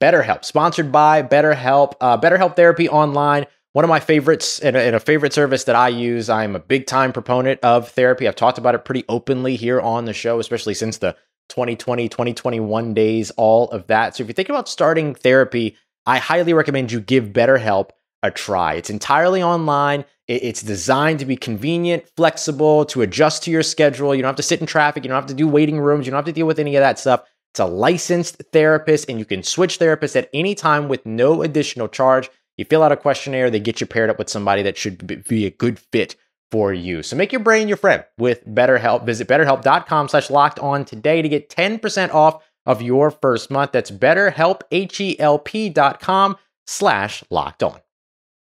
BetterHelp. 0.00 0.44
Sponsored 0.44 0.92
by 0.92 1.22
BetterHelp. 1.22 1.94
Uh, 2.00 2.18
BetterHelp 2.18 2.56
Therapy 2.56 2.88
Online. 2.88 3.46
One 3.72 3.84
of 3.84 3.88
my 3.88 4.00
favorites 4.00 4.60
and 4.60 4.76
a, 4.76 4.80
and 4.80 4.94
a 4.94 5.00
favorite 5.00 5.32
service 5.32 5.64
that 5.64 5.76
I 5.76 5.88
use. 5.88 6.28
I'm 6.28 6.54
a 6.54 6.60
big 6.60 6.86
time 6.86 7.12
proponent 7.12 7.60
of 7.62 7.88
therapy. 7.88 8.28
I've 8.28 8.36
talked 8.36 8.58
about 8.58 8.74
it 8.74 8.84
pretty 8.84 9.04
openly 9.08 9.56
here 9.56 9.80
on 9.80 10.04
the 10.04 10.12
show, 10.12 10.38
especially 10.38 10.74
since 10.74 10.98
the 10.98 11.16
2020, 11.48 12.08
2021 12.08 12.94
days, 12.94 13.30
all 13.32 13.70
of 13.70 13.86
that. 13.86 14.14
So 14.14 14.22
if 14.22 14.28
you're 14.28 14.34
thinking 14.34 14.54
about 14.54 14.68
starting 14.68 15.14
therapy, 15.14 15.76
I 16.06 16.18
highly 16.18 16.52
recommend 16.52 16.92
you 16.92 17.00
give 17.00 17.26
BetterHelp 17.26 17.90
a 18.22 18.30
try. 18.30 18.74
It's 18.74 18.90
entirely 18.90 19.42
online. 19.42 20.04
It's 20.28 20.62
designed 20.62 21.18
to 21.18 21.26
be 21.26 21.36
convenient, 21.36 22.04
flexible, 22.16 22.84
to 22.86 23.02
adjust 23.02 23.42
to 23.44 23.50
your 23.50 23.62
schedule. 23.62 24.14
You 24.14 24.22
don't 24.22 24.30
have 24.30 24.36
to 24.36 24.42
sit 24.42 24.60
in 24.60 24.66
traffic. 24.66 25.04
You 25.04 25.08
don't 25.08 25.20
have 25.20 25.26
to 25.26 25.34
do 25.34 25.48
waiting 25.48 25.80
rooms. 25.80 26.06
You 26.06 26.12
don't 26.12 26.18
have 26.18 26.24
to 26.26 26.32
deal 26.32 26.46
with 26.46 26.58
any 26.58 26.76
of 26.76 26.80
that 26.80 26.98
stuff. 26.98 27.24
It's 27.52 27.60
a 27.60 27.66
licensed 27.66 28.42
therapist, 28.52 29.10
and 29.10 29.18
you 29.18 29.24
can 29.24 29.42
switch 29.42 29.78
therapists 29.78 30.16
at 30.16 30.30
any 30.32 30.54
time 30.54 30.88
with 30.88 31.04
no 31.04 31.42
additional 31.42 31.88
charge. 31.88 32.30
You 32.56 32.64
fill 32.64 32.82
out 32.82 32.92
a 32.92 32.96
questionnaire, 32.96 33.50
they 33.50 33.60
get 33.60 33.80
you 33.80 33.86
paired 33.86 34.08
up 34.08 34.18
with 34.18 34.30
somebody 34.30 34.62
that 34.62 34.78
should 34.78 35.26
be 35.26 35.46
a 35.46 35.50
good 35.50 35.78
fit 35.78 36.16
for 36.50 36.72
you. 36.72 37.02
So 37.02 37.16
make 37.16 37.32
your 37.32 37.40
brain 37.40 37.66
your 37.66 37.76
friend 37.76 38.04
with 38.18 38.46
BetterHelp. 38.46 39.04
Visit 39.04 39.26
betterhelp.com 39.26 40.08
slash 40.08 40.30
locked 40.30 40.58
on 40.60 40.84
today 40.84 41.22
to 41.22 41.28
get 41.28 41.50
10% 41.50 42.14
off 42.14 42.42
of 42.66 42.82
your 42.82 43.10
first 43.10 43.50
month. 43.50 43.72
That's 43.72 43.90
betterhelp, 43.90 44.62
H-E-L-P 44.70 45.68
dot 45.70 46.00
com 46.00 46.36
slash 46.66 47.24
locked 47.30 47.62
on. 47.62 47.80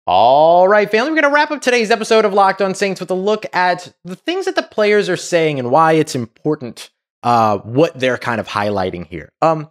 All 0.05 0.67
right, 0.67 0.91
family, 0.91 1.11
we're 1.11 1.21
going 1.21 1.31
to 1.31 1.33
wrap 1.33 1.51
up 1.51 1.61
today's 1.61 1.89
episode 1.89 2.25
of 2.25 2.33
Locked 2.33 2.61
On 2.61 2.75
Saints 2.75 2.99
with 2.99 3.09
a 3.09 3.15
look 3.15 3.45
at 3.53 3.93
the 4.03 4.17
things 4.17 4.45
that 4.45 4.55
the 4.55 4.61
players 4.63 5.07
are 5.07 5.15
saying 5.15 5.59
and 5.59 5.71
why 5.71 5.93
it's 5.93 6.13
important, 6.13 6.89
uh, 7.23 7.59
what 7.59 7.97
they're 7.97 8.17
kind 8.17 8.41
of 8.41 8.47
highlighting 8.49 9.07
here. 9.07 9.31
Um, 9.41 9.69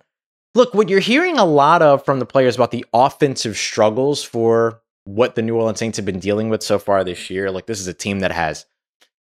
look, 0.54 0.72
what 0.72 0.88
you're 0.88 1.00
hearing 1.00 1.38
a 1.38 1.44
lot 1.44 1.82
of 1.82 2.04
from 2.06 2.18
the 2.18 2.25
players 2.25 2.54
about 2.54 2.70
the 2.70 2.87
offensive 2.94 3.58
struggles 3.58 4.25
for 4.25 4.80
what 5.04 5.34
the 5.34 5.42
New 5.42 5.54
Orleans 5.54 5.78
Saints 5.78 5.99
have 5.99 6.06
been 6.06 6.18
dealing 6.18 6.49
with 6.49 6.62
so 6.62 6.78
far 6.78 7.04
this 7.04 7.28
year. 7.28 7.50
Like, 7.50 7.66
this 7.66 7.80
is 7.80 7.87
a 7.87 7.92
team 7.92 8.20
that 8.20 8.32
has 8.32 8.64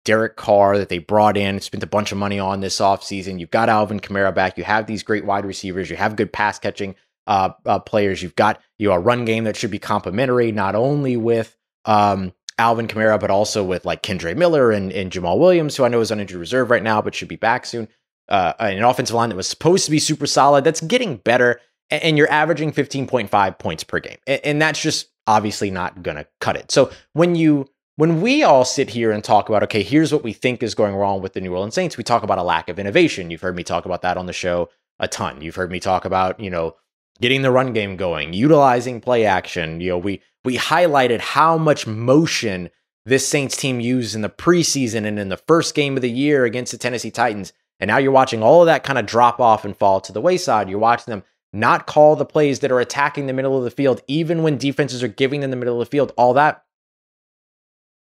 Derek 0.09 0.37
Carr 0.37 0.79
that 0.79 0.89
they 0.89 0.97
brought 0.97 1.37
in, 1.37 1.61
spent 1.61 1.83
a 1.83 1.87
bunch 1.87 2.13
of 2.13 2.17
money 2.17 2.39
on 2.39 2.61
this 2.61 2.81
offseason. 2.81 3.39
You've 3.39 3.51
got 3.51 3.69
Alvin 3.69 4.01
Kamara 4.01 4.35
back. 4.35 4.57
You 4.57 4.65
have 4.65 4.87
these 4.87 5.03
great 5.03 5.27
wide 5.27 5.45
receivers. 5.45 5.91
You 5.91 5.97
have 5.97 6.17
good 6.17 6.33
pass 6.33 6.59
catching 6.59 6.95
uh, 7.27 7.51
uh, 7.67 7.79
players. 7.81 8.23
You've 8.23 8.35
got 8.35 8.59
you 8.79 8.89
know 8.89 8.95
a 8.95 8.99
run 8.99 9.27
game 9.27 9.45
that 9.45 9.55
should 9.55 9.71
be 9.71 9.79
complementary, 9.79 10.51
not 10.51 10.75
only 10.75 11.19
with 11.19 11.55
um, 11.85 12.33
Alvin 12.57 12.89
Kamara, 12.89 13.21
but 13.21 13.31
also 13.31 13.63
with 13.63 13.85
like 13.85 14.03
Kendre 14.03 14.35
Miller 14.35 14.71
and, 14.71 14.91
and 14.95 15.13
Jamaal 15.13 15.39
Williams, 15.39 15.77
who 15.77 15.85
I 15.85 15.89
know 15.89 16.01
is 16.01 16.11
on 16.11 16.21
injured 16.21 16.41
reserve 16.41 16.71
right 16.71 16.83
now, 16.83 17.03
but 17.03 17.15
should 17.15 17.29
be 17.29 17.37
back 17.37 17.67
soon. 17.67 17.87
Uh, 18.31 18.55
an 18.61 18.83
offensive 18.83 19.15
line 19.15 19.29
that 19.29 19.37
was 19.37 19.47
supposed 19.47 19.85
to 19.85 19.91
be 19.91 19.99
super 19.99 20.27
solid, 20.27 20.65
that's 20.65 20.81
getting 20.81 21.19
better, 21.19 21.61
and, 21.91 22.17
you're 22.17 22.31
averaging 22.31 22.73
15.5 22.73 23.59
points 23.59 23.85
per 23.85 24.01
game, 24.01 24.17
and 24.27 24.61
that's 24.61 24.81
just 24.81 25.09
obviously 25.27 25.71
not 25.71 26.03
going 26.03 26.17
to 26.17 26.27
cut 26.41 26.57
it. 26.57 26.71
So 26.71 26.91
when 27.13 27.35
you 27.35 27.69
when 27.99 28.21
we 28.21 28.45
all 28.45 28.65
sit 28.65 28.91
here 28.91 29.11
and 29.11 29.25
talk 29.25 29.49
about, 29.49 29.65
okay, 29.65 29.83
here's 29.83 30.13
what 30.13 30.23
we 30.23 30.33
think 30.33 30.63
is 30.63 30.77
going 30.77 30.95
wrong 30.95 31.21
with 31.21 31.33
the 31.33 31.41
New 31.41 31.53
Orleans 31.53 31.75
Saints, 31.75 31.97
we 31.97 32.05
talk 32.05 32.23
about 32.23 32.39
a 32.39 32.45
lack 32.45 32.69
of 32.69 32.79
innovation. 32.79 33.29
You've 33.29 33.41
heard 33.41 33.57
me 33.57 33.65
talk 33.65 33.87
about 33.87 34.03
that 34.03 34.17
on 34.17 34.27
the 34.27 34.33
show 34.33 34.71
a 35.01 35.09
ton. 35.09 35.43
You've 35.43 35.57
heard 35.57 35.73
me 35.73 35.81
talk 35.81 36.05
about, 36.05 36.39
you 36.39 36.49
know, 36.49 36.77
getting 37.21 37.43
the 37.43 37.51
run 37.51 37.73
game 37.73 37.97
going, 37.97 38.35
utilizing 38.35 39.01
play 39.01 39.25
action. 39.25 39.81
You 39.81 39.91
know, 39.91 39.99
we 39.99 40.23
we 40.45 40.57
highlighted 40.57 41.19
how 41.19 41.59
much 41.59 41.89
motion 41.89 42.71
this 43.05 43.27
Saints 43.27 43.57
team 43.57 43.81
used 43.81 44.15
in 44.15 44.23
the 44.23 44.29
preseason 44.29 45.05
and 45.05 45.19
in 45.19 45.29
the 45.29 45.37
first 45.37 45.75
game 45.75 45.97
of 45.97 46.03
the 46.03 46.11
year 46.11 46.45
against 46.45 46.71
the 46.71 46.79
Tennessee 46.79 47.11
Titans. 47.11 47.53
And 47.81 47.89
now 47.89 47.99
you're 47.99 48.13
watching 48.13 48.45
all 48.45 48.63
of 48.63 48.67
that 48.67 48.85
kind 48.85 49.01
of 49.01 49.07
drop 49.07 49.41
off 49.41 49.65
and 49.65 49.77
fall 49.77 50.01
to 50.03 50.13
the 50.13 50.21
wayside. 50.21 50.71
You're 50.71 50.79
watching 50.79 51.11
them 51.11 51.25
not 51.53 51.89
call 51.89 52.15
the 52.15 52.25
plays 52.25 52.61
that 52.61 52.71
are 52.71 52.79
attacking 52.79 53.27
the 53.27 53.33
middle 53.33 53.59
of 53.59 53.65
the 53.65 53.73
field, 53.73 54.03
even 54.07 54.45
when 54.45 54.57
defenses 54.57 55.03
are 55.03 55.09
giving 55.09 55.41
them 55.41 55.51
the 55.51 55.57
middle 55.57 55.81
of 55.81 55.85
the 55.85 55.91
field. 55.91 56.13
All 56.17 56.35
that, 56.35 56.63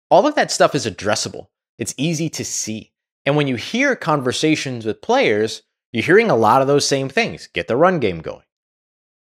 all 0.09 0.27
of 0.27 0.35
that 0.35 0.51
stuff 0.51 0.75
is 0.75 0.85
addressable. 0.85 1.47
It's 1.77 1.93
easy 1.97 2.29
to 2.29 2.45
see. 2.45 2.91
And 3.25 3.35
when 3.35 3.47
you 3.47 3.55
hear 3.55 3.95
conversations 3.95 4.85
with 4.85 5.01
players, 5.01 5.63
you're 5.91 6.03
hearing 6.03 6.29
a 6.29 6.35
lot 6.35 6.61
of 6.61 6.67
those 6.67 6.87
same 6.87 7.09
things. 7.09 7.47
Get 7.47 7.67
the 7.67 7.75
run 7.75 7.99
game 7.99 8.19
going 8.19 8.43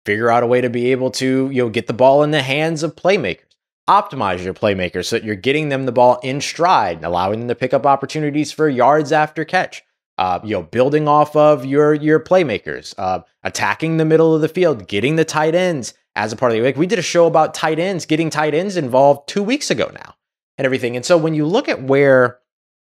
figure 0.09 0.31
out 0.31 0.43
a 0.43 0.47
way 0.47 0.63
to 0.63 0.71
be 0.71 0.91
able 0.91 1.11
to 1.11 1.51
you 1.51 1.63
know 1.63 1.69
get 1.69 1.87
the 1.87 1.93
ball 1.93 2.23
in 2.23 2.31
the 2.31 2.41
hands 2.41 2.83
of 2.83 2.97
playmakers 2.97 3.43
optimize 3.91 4.43
your 4.43 4.55
playmakers 4.55 5.05
so 5.05 5.17
that 5.17 5.23
you're 5.23 5.35
getting 5.35 5.69
them 5.69 5.85
the 5.85 5.93
ball 5.93 6.19
in 6.23 6.41
stride 6.41 7.05
allowing 7.05 7.41
them 7.41 7.49
to 7.49 7.55
pick 7.55 7.75
up 7.75 7.85
opportunities 7.85 8.51
for 8.51 8.71
yards 8.71 9.13
after 9.13 9.45
catch 9.45 9.83
uh, 10.17 10.39
you 10.43 10.55
know 10.55 10.63
building 10.63 11.07
off 11.07 11.37
of 11.37 11.67
your 11.67 11.93
your 11.93 12.19
playmakers 12.19 12.95
uh, 12.97 13.21
attacking 13.43 13.99
the 13.99 14.05
middle 14.07 14.35
of 14.35 14.41
the 14.41 14.49
field 14.49 14.89
getting 14.89 15.17
the 15.17 15.27
tight 15.27 15.55
ends 15.55 15.93
as 16.17 16.33
a 16.33 16.37
part 16.37 16.53
of 16.53 16.57
the 16.57 16.63
week 16.63 16.79
we 16.79 16.87
did 16.87 16.99
a 16.99 17.03
show 17.03 17.27
about 17.27 17.53
tight 17.53 17.79
ends 17.79 18.07
getting 18.07 18.31
tight 18.31 18.55
ends 18.55 18.79
involved 18.79 19.29
two 19.29 19.43
weeks 19.43 19.71
ago 19.71 19.91
now 19.93 20.15
and 20.59 20.65
everything 20.65 20.97
and 20.97 21.05
so 21.05 21.17
when 21.17 21.35
you 21.35 21.47
look 21.47 21.69
at 21.69 21.83
where 21.83 22.39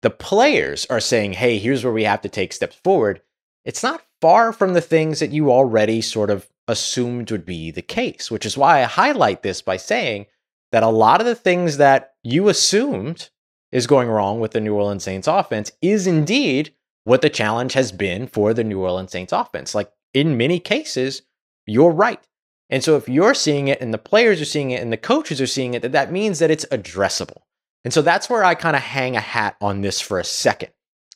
the 0.01 0.09
players 0.09 0.85
are 0.89 0.99
saying 0.99 1.33
hey 1.33 1.57
here's 1.57 1.83
where 1.83 1.93
we 1.93 2.03
have 2.03 2.21
to 2.21 2.29
take 2.29 2.53
steps 2.53 2.75
forward 2.83 3.21
it's 3.65 3.83
not 3.83 4.03
far 4.21 4.53
from 4.53 4.73
the 4.73 4.81
things 4.81 5.19
that 5.19 5.31
you 5.31 5.51
already 5.51 6.01
sort 6.01 6.29
of 6.29 6.47
assumed 6.67 7.29
would 7.31 7.45
be 7.45 7.71
the 7.71 7.81
case, 7.81 8.31
which 8.31 8.45
is 8.45 8.57
why 8.57 8.81
I 8.81 8.85
highlight 8.85 9.43
this 9.43 9.61
by 9.61 9.77
saying 9.77 10.27
that 10.71 10.83
a 10.83 10.87
lot 10.87 11.19
of 11.19 11.27
the 11.27 11.35
things 11.35 11.77
that 11.77 12.13
you 12.23 12.47
assumed 12.47 13.29
is 13.71 13.87
going 13.87 14.09
wrong 14.09 14.39
with 14.39 14.51
the 14.51 14.61
New 14.61 14.75
Orleans 14.75 15.03
Saints 15.03 15.27
offense 15.27 15.71
is 15.81 16.07
indeed 16.07 16.73
what 17.03 17.21
the 17.21 17.29
challenge 17.29 17.73
has 17.73 17.91
been 17.91 18.27
for 18.27 18.53
the 18.53 18.63
New 18.63 18.79
Orleans 18.79 19.11
Saints 19.11 19.33
offense. 19.33 19.75
Like 19.75 19.91
in 20.13 20.37
many 20.37 20.59
cases, 20.59 21.23
you're 21.65 21.91
right. 21.91 22.25
And 22.69 22.83
so 22.83 22.95
if 22.95 23.09
you're 23.09 23.33
seeing 23.33 23.67
it 23.67 23.81
and 23.81 23.93
the 23.93 23.97
players 23.97 24.39
are 24.39 24.45
seeing 24.45 24.71
it 24.71 24.81
and 24.81 24.93
the 24.93 24.97
coaches 24.97 25.41
are 25.41 25.47
seeing 25.47 25.73
it, 25.73 25.81
that 25.81 25.91
that 25.91 26.11
means 26.11 26.39
that 26.39 26.51
it's 26.51 26.65
addressable. 26.65 27.41
And 27.83 27.93
so 27.93 28.01
that's 28.01 28.29
where 28.29 28.43
I 28.43 28.55
kind 28.55 28.75
of 28.75 28.81
hang 28.81 29.15
a 29.15 29.21
hat 29.21 29.55
on 29.61 29.81
this 29.81 29.99
for 29.99 30.19
a 30.19 30.23
second 30.23 30.69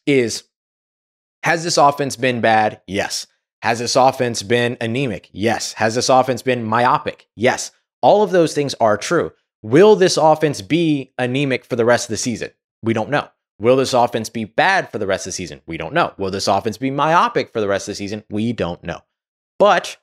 is 0.05 0.43
has 1.43 1.63
this 1.63 1.77
offense 1.77 2.15
been 2.15 2.41
bad? 2.41 2.81
Yes. 2.87 3.27
Has 3.61 3.79
this 3.79 3.95
offense 3.95 4.43
been 4.43 4.77
anemic? 4.81 5.29
Yes. 5.31 5.73
Has 5.73 5.95
this 5.95 6.09
offense 6.09 6.41
been 6.41 6.63
myopic? 6.63 7.27
Yes. 7.35 7.71
All 8.01 8.23
of 8.23 8.31
those 8.31 8.53
things 8.53 8.73
are 8.75 8.97
true. 8.97 9.31
Will 9.61 9.95
this 9.95 10.17
offense 10.17 10.61
be 10.61 11.13
anemic 11.17 11.65
for 11.65 11.75
the 11.75 11.85
rest 11.85 12.05
of 12.05 12.13
the 12.13 12.17
season? 12.17 12.51
We 12.83 12.93
don't 12.93 13.09
know. 13.09 13.27
Will 13.59 13.77
this 13.77 13.93
offense 13.93 14.29
be 14.29 14.45
bad 14.45 14.91
for 14.91 14.97
the 14.97 15.07
rest 15.07 15.25
of 15.25 15.31
the 15.31 15.35
season? 15.35 15.61
We 15.65 15.77
don't 15.77 15.93
know. 15.93 16.13
Will 16.17 16.29
this 16.29 16.47
offense 16.47 16.77
be 16.77 16.91
myopic 16.91 17.53
for 17.53 17.61
the 17.61 17.67
rest 17.67 17.87
of 17.87 17.93
the 17.93 17.95
season? 17.95 18.23
We 18.29 18.53
don't 18.53 18.83
know. 18.83 19.01
But 19.57 19.97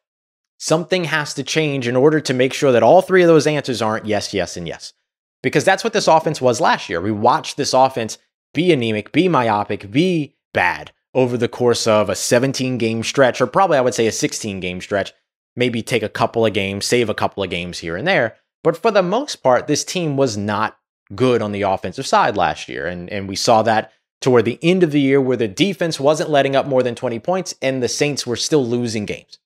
something 0.59 1.05
has 1.05 1.35
to 1.35 1.43
change 1.43 1.87
in 1.87 1.97
order 1.97 2.21
to 2.21 2.35
make 2.35 2.55
sure 2.55 2.73
that 2.73 2.83
all 2.83 3.03
three 3.03 3.23
of 3.23 3.29
those 3.29 3.47
answers 3.47 3.83
aren't 3.83 4.07
yes, 4.07 4.33
yes, 4.33 4.57
and 4.57 4.67
yes. 4.67 4.95
Because 5.43 5.65
that's 5.65 5.85
what 5.85 5.93
this 5.93 6.09
offense 6.09 6.41
was 6.41 6.61
last 6.61 6.89
year. 6.89 7.01
We 7.01 7.11
watched 7.11 7.57
this 7.57 7.75
offense 7.75 8.19
be 8.55 8.73
anemic, 8.73 9.13
be 9.13 9.29
myopic, 9.29 9.91
be 9.91 10.37
bad 10.53 10.93
over 11.15 11.37
the 11.37 11.49
course 11.49 11.87
of 11.87 12.09
a 12.09 12.15
17 12.15 12.79
game 12.79 13.03
stretch, 13.03 13.41
or 13.41 13.47
probably 13.47 13.79
I 13.79 13.81
would 13.81 13.95
say 13.95 14.07
a 14.07 14.13
16 14.13 14.61
game 14.61 14.81
stretch, 14.81 15.13
maybe 15.57 15.83
take 15.83 16.03
a 16.03 16.09
couple 16.09 16.47
of 16.47 16.53
games, 16.53 16.87
save 16.87 17.09
a 17.09 17.15
couple 17.15 17.43
of 17.43 17.51
games 17.51 17.79
here 17.79 17.97
and 17.97 18.07
there. 18.07 18.37
But 18.63 18.77
for 18.77 18.91
the 18.91 19.03
most 19.03 19.37
part, 19.43 19.67
this 19.67 19.85
team 19.85 20.17
was 20.17 20.37
not 20.37 20.79
good 21.15 21.43
on 21.43 21.53
the 21.53 21.63
offensive 21.63 22.07
side 22.07 22.37
last 22.37 22.69
year. 22.69 22.87
And, 22.87 23.11
and 23.11 23.29
we 23.29 23.37
saw 23.37 23.63
that 23.63 23.93
toward 24.21 24.45
the 24.45 24.59
end 24.63 24.83
of 24.83 24.93
the 24.93 25.01
year 25.01 25.21
where 25.21 25.37
the 25.37 25.49
defense 25.49 25.99
wasn't 25.99 26.31
letting 26.31 26.57
up 26.57 26.67
more 26.67 26.83
than 26.83 26.95
20 26.95 27.19
points 27.19 27.55
and 27.61 27.83
the 27.83 27.89
Saints 27.89 28.27
were 28.27 28.37
still 28.37 28.65
losing 28.65 29.05
games. 29.05 29.39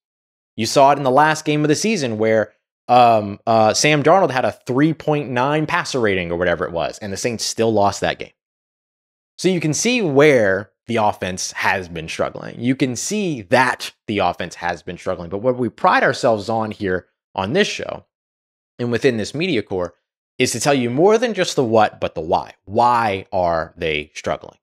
You 0.54 0.66
saw 0.66 0.92
it 0.92 0.98
in 0.98 1.04
the 1.04 1.10
last 1.10 1.44
game 1.44 1.64
of 1.64 1.68
the 1.68 1.74
season 1.74 2.18
where 2.18 2.52
um, 2.88 3.40
uh, 3.46 3.74
Sam 3.74 4.02
Darnold 4.02 4.30
had 4.30 4.44
a 4.44 4.58
3.9 4.66 5.68
passer 5.68 6.00
rating 6.00 6.30
or 6.30 6.38
whatever 6.38 6.64
it 6.64 6.72
was, 6.72 6.98
and 6.98 7.12
the 7.12 7.16
Saints 7.16 7.44
still 7.44 7.72
lost 7.72 8.00
that 8.00 8.18
game. 8.18 8.32
So 9.38 9.48
you 9.48 9.60
can 9.60 9.74
see 9.74 10.02
where 10.02 10.70
the 10.86 10.96
offense 10.96 11.52
has 11.52 11.88
been 11.88 12.08
struggling. 12.08 12.60
You 12.60 12.76
can 12.76 12.96
see 12.96 13.42
that 13.42 13.92
the 14.06 14.18
offense 14.18 14.54
has 14.56 14.82
been 14.82 14.98
struggling. 14.98 15.30
But 15.30 15.38
what 15.38 15.58
we 15.58 15.68
pride 15.68 16.02
ourselves 16.02 16.48
on 16.48 16.70
here 16.70 17.06
on 17.34 17.52
this 17.52 17.68
show 17.68 18.06
and 18.78 18.90
within 18.90 19.16
this 19.16 19.34
media 19.34 19.62
corps 19.62 19.94
is 20.38 20.52
to 20.52 20.60
tell 20.60 20.74
you 20.74 20.90
more 20.90 21.18
than 21.18 21.34
just 21.34 21.56
the 21.56 21.64
what, 21.64 22.00
but 22.00 22.14
the 22.14 22.20
why. 22.20 22.54
Why 22.64 23.26
are 23.32 23.74
they 23.76 24.12
struggling? 24.14 24.58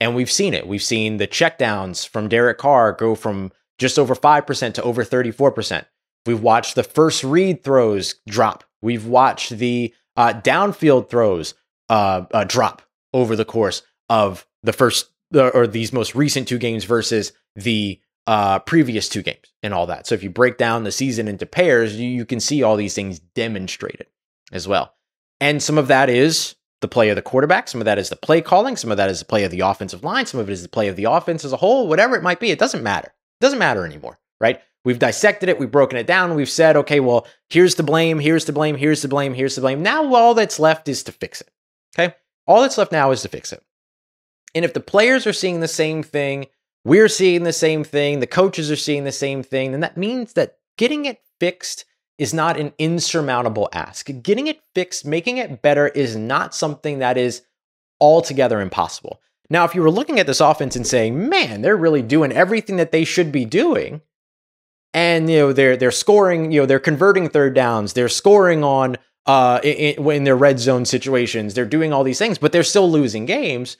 And 0.00 0.14
we've 0.14 0.30
seen 0.30 0.52
it. 0.52 0.66
We've 0.66 0.82
seen 0.82 1.16
the 1.16 1.28
checkdowns 1.28 2.06
from 2.06 2.28
Derek 2.28 2.58
Carr 2.58 2.92
go 2.92 3.14
from 3.14 3.52
just 3.78 3.98
over 3.98 4.14
5% 4.14 4.74
to 4.74 4.82
over 4.82 5.04
34%. 5.04 5.86
We've 6.26 6.42
watched 6.42 6.74
the 6.74 6.82
first 6.82 7.24
read 7.24 7.64
throws 7.64 8.16
drop. 8.28 8.64
We've 8.80 9.06
watched 9.06 9.50
the 9.50 9.94
uh, 10.16 10.34
downfield 10.34 11.08
throws 11.08 11.54
uh, 11.88 12.24
uh, 12.32 12.44
drop 12.44 12.82
over 13.12 13.36
the 13.36 13.44
course 13.44 13.82
of 14.08 14.46
the 14.62 14.72
first 14.72 15.08
or 15.34 15.66
these 15.66 15.92
most 15.92 16.14
recent 16.14 16.46
two 16.46 16.58
games 16.58 16.84
versus 16.84 17.32
the 17.56 18.00
uh, 18.26 18.58
previous 18.60 19.08
two 19.08 19.22
games 19.22 19.52
and 19.62 19.74
all 19.74 19.86
that. 19.86 20.06
So 20.06 20.14
if 20.14 20.22
you 20.22 20.30
break 20.30 20.58
down 20.58 20.84
the 20.84 20.92
season 20.92 21.26
into 21.26 21.46
pairs, 21.46 21.96
you, 21.96 22.08
you 22.08 22.24
can 22.24 22.40
see 22.40 22.62
all 22.62 22.76
these 22.76 22.94
things 22.94 23.18
demonstrated 23.18 24.06
as 24.52 24.68
well. 24.68 24.94
And 25.40 25.62
some 25.62 25.78
of 25.78 25.88
that 25.88 26.08
is 26.08 26.54
the 26.82 26.88
play 26.88 27.08
of 27.08 27.16
the 27.16 27.22
quarterback, 27.22 27.68
some 27.68 27.80
of 27.80 27.84
that 27.86 27.98
is 27.98 28.10
the 28.10 28.16
play 28.16 28.40
calling, 28.40 28.76
some 28.76 28.90
of 28.90 28.96
that 28.96 29.08
is 29.08 29.20
the 29.20 29.24
play 29.24 29.44
of 29.44 29.50
the 29.50 29.60
offensive 29.60 30.04
line, 30.04 30.26
some 30.26 30.40
of 30.40 30.48
it 30.48 30.52
is 30.52 30.62
the 30.62 30.68
play 30.68 30.88
of 30.88 30.96
the 30.96 31.04
offense 31.04 31.44
as 31.44 31.52
a 31.52 31.56
whole, 31.56 31.88
whatever 31.88 32.16
it 32.16 32.22
might 32.22 32.40
be. 32.40 32.50
It 32.50 32.58
doesn't 32.58 32.82
matter. 32.82 33.08
It 33.08 33.44
doesn't 33.44 33.58
matter 33.58 33.84
anymore, 33.84 34.18
right? 34.40 34.60
We've 34.84 34.98
dissected 34.98 35.48
it, 35.48 35.58
we've 35.58 35.70
broken 35.70 35.98
it 35.98 36.06
down, 36.06 36.34
we've 36.34 36.48
said, 36.48 36.76
okay, 36.76 36.98
well, 36.98 37.26
here's 37.50 37.76
the 37.76 37.84
blame, 37.84 38.18
here's 38.18 38.46
the 38.46 38.52
blame, 38.52 38.76
here's 38.76 39.02
the 39.02 39.08
blame, 39.08 39.34
here's 39.34 39.54
the 39.54 39.60
blame. 39.60 39.82
Now 39.82 40.12
all 40.14 40.34
that's 40.34 40.58
left 40.58 40.88
is 40.88 41.04
to 41.04 41.12
fix 41.12 41.40
it. 41.40 41.50
Okay? 41.94 42.14
All 42.46 42.62
that's 42.62 42.78
left 42.78 42.90
now 42.90 43.12
is 43.12 43.22
to 43.22 43.28
fix 43.28 43.52
it. 43.52 43.62
And 44.54 44.64
if 44.64 44.74
the 44.74 44.80
players 44.80 45.26
are 45.26 45.32
seeing 45.32 45.60
the 45.60 45.68
same 45.68 46.02
thing, 46.02 46.46
we're 46.84 47.08
seeing 47.08 47.44
the 47.44 47.52
same 47.52 47.84
thing, 47.84 48.18
the 48.18 48.26
coaches 48.26 48.70
are 48.70 48.76
seeing 48.76 49.04
the 49.04 49.12
same 49.12 49.42
thing, 49.42 49.70
then 49.70 49.80
that 49.80 49.96
means 49.96 50.32
that 50.32 50.58
getting 50.76 51.04
it 51.04 51.20
fixed 51.38 51.84
is 52.18 52.34
not 52.34 52.58
an 52.58 52.72
insurmountable 52.78 53.68
ask. 53.72 54.08
Getting 54.22 54.48
it 54.48 54.60
fixed, 54.74 55.06
making 55.06 55.38
it 55.38 55.62
better 55.62 55.88
is 55.88 56.16
not 56.16 56.54
something 56.54 56.98
that 56.98 57.16
is 57.16 57.42
altogether 58.00 58.60
impossible. 58.60 59.20
Now, 59.48 59.64
if 59.64 59.74
you 59.74 59.82
were 59.82 59.90
looking 59.90 60.18
at 60.18 60.26
this 60.26 60.40
offense 60.40 60.76
and 60.76 60.86
saying, 60.86 61.28
man, 61.28 61.62
they're 61.62 61.76
really 61.76 62.02
doing 62.02 62.32
everything 62.32 62.76
that 62.76 62.90
they 62.90 63.04
should 63.04 63.30
be 63.30 63.44
doing, 63.44 64.00
and 64.94 65.30
you 65.30 65.38
know 65.38 65.52
they're 65.52 65.76
they're 65.76 65.90
scoring, 65.90 66.52
you 66.52 66.60
know, 66.60 66.66
they're 66.66 66.78
converting 66.78 67.28
third 67.28 67.54
downs, 67.54 67.92
they're 67.92 68.08
scoring 68.08 68.64
on 68.64 68.96
uh 69.26 69.60
in, 69.62 70.10
in 70.10 70.24
their 70.24 70.36
red 70.36 70.58
zone 70.58 70.84
situations, 70.84 71.54
they're 71.54 71.64
doing 71.64 71.92
all 71.92 72.04
these 72.04 72.18
things, 72.18 72.38
but 72.38 72.52
they're 72.52 72.62
still 72.62 72.90
losing 72.90 73.26
games. 73.26 73.76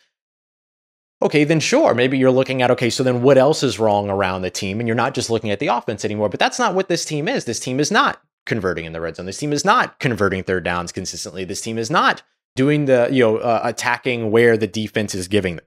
Okay, 1.20 1.44
then 1.44 1.60
sure, 1.60 1.94
maybe 1.94 2.18
you're 2.18 2.32
looking 2.32 2.62
at 2.62 2.70
okay, 2.72 2.90
so 2.90 3.02
then 3.02 3.22
what 3.22 3.38
else 3.38 3.62
is 3.62 3.78
wrong 3.78 4.10
around 4.10 4.42
the 4.42 4.50
team, 4.50 4.80
and 4.80 4.88
you're 4.88 4.96
not 4.96 5.14
just 5.14 5.30
looking 5.30 5.50
at 5.50 5.60
the 5.60 5.68
offense 5.68 6.04
anymore. 6.04 6.28
But 6.28 6.40
that's 6.40 6.58
not 6.58 6.74
what 6.74 6.88
this 6.88 7.04
team 7.04 7.28
is. 7.28 7.44
This 7.44 7.60
team 7.60 7.78
is 7.78 7.92
not 7.92 8.20
converting 8.44 8.86
in 8.86 8.92
the 8.92 9.00
red 9.00 9.14
zone. 9.14 9.26
This 9.26 9.38
team 9.38 9.52
is 9.52 9.64
not 9.64 10.00
converting 10.00 10.42
third 10.42 10.64
downs 10.64 10.90
consistently. 10.90 11.44
This 11.44 11.60
team 11.60 11.78
is 11.78 11.90
not 11.90 12.22
doing 12.54 12.84
the 12.86 13.08
you 13.10 13.22
know 13.22 13.38
uh, 13.38 13.60
attacking 13.62 14.30
where 14.30 14.56
the 14.56 14.66
defense 14.66 15.14
is 15.14 15.28
giving 15.28 15.56
them 15.56 15.64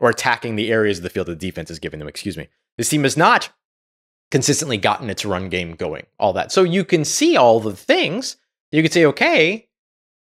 or 0.00 0.10
attacking 0.10 0.56
the 0.56 0.70
areas 0.70 0.98
of 0.98 1.04
the 1.04 1.10
field 1.10 1.26
that 1.26 1.38
the 1.38 1.46
defense 1.46 1.70
is 1.70 1.78
giving 1.78 1.98
them 1.98 2.08
excuse 2.08 2.36
me 2.36 2.48
this 2.78 2.88
team 2.88 3.04
is 3.04 3.16
not 3.16 3.50
consistently 4.32 4.76
gotten 4.76 5.08
its 5.08 5.24
run 5.24 5.48
game 5.48 5.76
going 5.76 6.04
all 6.18 6.32
that 6.32 6.50
so 6.50 6.64
you 6.64 6.84
can 6.84 7.04
see 7.04 7.36
all 7.36 7.60
the 7.60 7.76
things 7.76 8.36
you 8.72 8.82
could 8.82 8.92
say 8.92 9.04
okay 9.04 9.68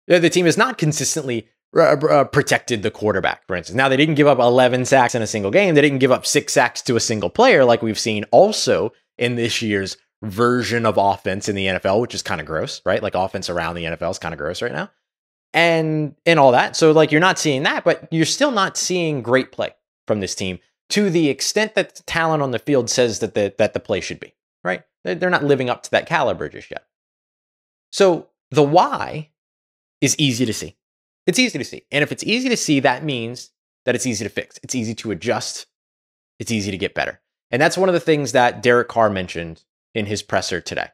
the 0.08 0.28
team 0.28 0.46
has 0.46 0.58
not 0.58 0.78
consistently 0.78 1.48
uh, 1.76 1.96
uh, 2.10 2.24
protected 2.24 2.82
the 2.82 2.90
quarterback 2.90 3.46
for 3.46 3.54
instance 3.54 3.76
now 3.76 3.88
they 3.88 3.96
didn't 3.96 4.16
give 4.16 4.26
up 4.26 4.40
11 4.40 4.84
sacks 4.84 5.14
in 5.14 5.22
a 5.22 5.26
single 5.26 5.52
game 5.52 5.76
they 5.76 5.80
didn't 5.80 6.00
give 6.00 6.10
up 6.10 6.26
six 6.26 6.52
sacks 6.52 6.82
to 6.82 6.96
a 6.96 7.00
single 7.00 7.30
player 7.30 7.64
like 7.64 7.82
we've 7.82 7.98
seen 7.98 8.24
also 8.32 8.92
in 9.16 9.36
this 9.36 9.62
year's 9.62 9.96
version 10.22 10.86
of 10.86 10.96
offense 10.98 11.48
in 11.48 11.56
the 11.56 11.66
NFL, 11.66 12.00
which 12.00 12.14
is 12.14 12.22
kind 12.22 12.40
of 12.40 12.46
gross, 12.46 12.80
right? 12.86 13.02
Like 13.02 13.14
offense 13.14 13.50
around 13.50 13.74
the 13.74 13.84
NFL 13.84 14.12
is 14.12 14.18
kind 14.18 14.32
of 14.32 14.38
gross 14.38 14.62
right 14.62 14.72
now 14.72 14.88
and 15.52 16.14
and 16.24 16.38
all 16.38 16.52
that. 16.52 16.76
So 16.76 16.92
like 16.92 17.12
you're 17.12 17.20
not 17.20 17.38
seeing 17.38 17.64
that, 17.64 17.84
but 17.84 18.08
you're 18.10 18.24
still 18.24 18.52
not 18.52 18.76
seeing 18.76 19.22
great 19.22 19.52
play 19.52 19.74
from 20.06 20.20
this 20.20 20.34
team 20.34 20.58
to 20.92 21.08
the 21.08 21.30
extent 21.30 21.74
that 21.74 21.94
the 21.94 22.02
talent 22.02 22.42
on 22.42 22.50
the 22.50 22.58
field 22.58 22.90
says 22.90 23.20
that 23.20 23.32
the 23.32 23.54
that 23.56 23.72
the 23.72 23.80
play 23.80 24.00
should 24.00 24.20
be, 24.20 24.34
right? 24.62 24.82
They're 25.04 25.30
not 25.30 25.42
living 25.42 25.70
up 25.70 25.82
to 25.84 25.90
that 25.92 26.06
caliber 26.06 26.48
just 26.50 26.70
yet. 26.70 26.86
So 27.90 28.28
the 28.50 28.62
why 28.62 29.30
is 30.02 30.18
easy 30.18 30.44
to 30.44 30.52
see. 30.52 30.76
It's 31.26 31.38
easy 31.38 31.58
to 31.58 31.64
see. 31.64 31.84
And 31.90 32.02
if 32.02 32.12
it's 32.12 32.24
easy 32.24 32.50
to 32.50 32.56
see, 32.56 32.80
that 32.80 33.04
means 33.04 33.52
that 33.86 33.94
it's 33.94 34.06
easy 34.06 34.24
to 34.24 34.28
fix. 34.28 34.58
It's 34.62 34.74
easy 34.74 34.94
to 34.96 35.10
adjust. 35.12 35.66
It's 36.38 36.52
easy 36.52 36.70
to 36.70 36.78
get 36.78 36.94
better. 36.94 37.20
And 37.50 37.60
that's 37.60 37.78
one 37.78 37.88
of 37.88 37.94
the 37.94 38.00
things 38.00 38.32
that 38.32 38.62
Derek 38.62 38.88
Carr 38.88 39.08
mentioned 39.08 39.64
in 39.94 40.06
his 40.06 40.22
presser 40.22 40.60
today. 40.60 40.88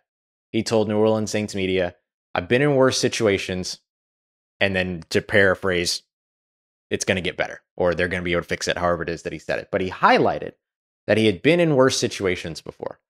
He 0.52 0.62
told 0.62 0.88
New 0.88 0.98
Orleans 0.98 1.30
Saints 1.30 1.54
media, 1.54 1.96
I've 2.34 2.48
been 2.48 2.62
in 2.62 2.76
worse 2.76 2.98
situations 2.98 3.80
and 4.60 4.76
then 4.76 5.02
to 5.10 5.22
paraphrase, 5.22 6.02
it's 6.90 7.04
going 7.04 7.16
to 7.16 7.22
get 7.22 7.36
better, 7.36 7.60
or 7.76 7.94
they're 7.94 8.08
going 8.08 8.22
to 8.22 8.24
be 8.24 8.32
able 8.32 8.42
to 8.42 8.48
fix 8.48 8.68
it, 8.68 8.78
however 8.78 9.02
it 9.02 9.08
is 9.08 9.22
that 9.22 9.32
he 9.32 9.38
said 9.38 9.58
it. 9.58 9.68
But 9.70 9.80
he 9.80 9.90
highlighted 9.90 10.52
that 11.06 11.18
he 11.18 11.26
had 11.26 11.42
been 11.42 11.60
in 11.60 11.76
worse 11.76 11.98
situations 11.98 12.60
before. 12.60 13.00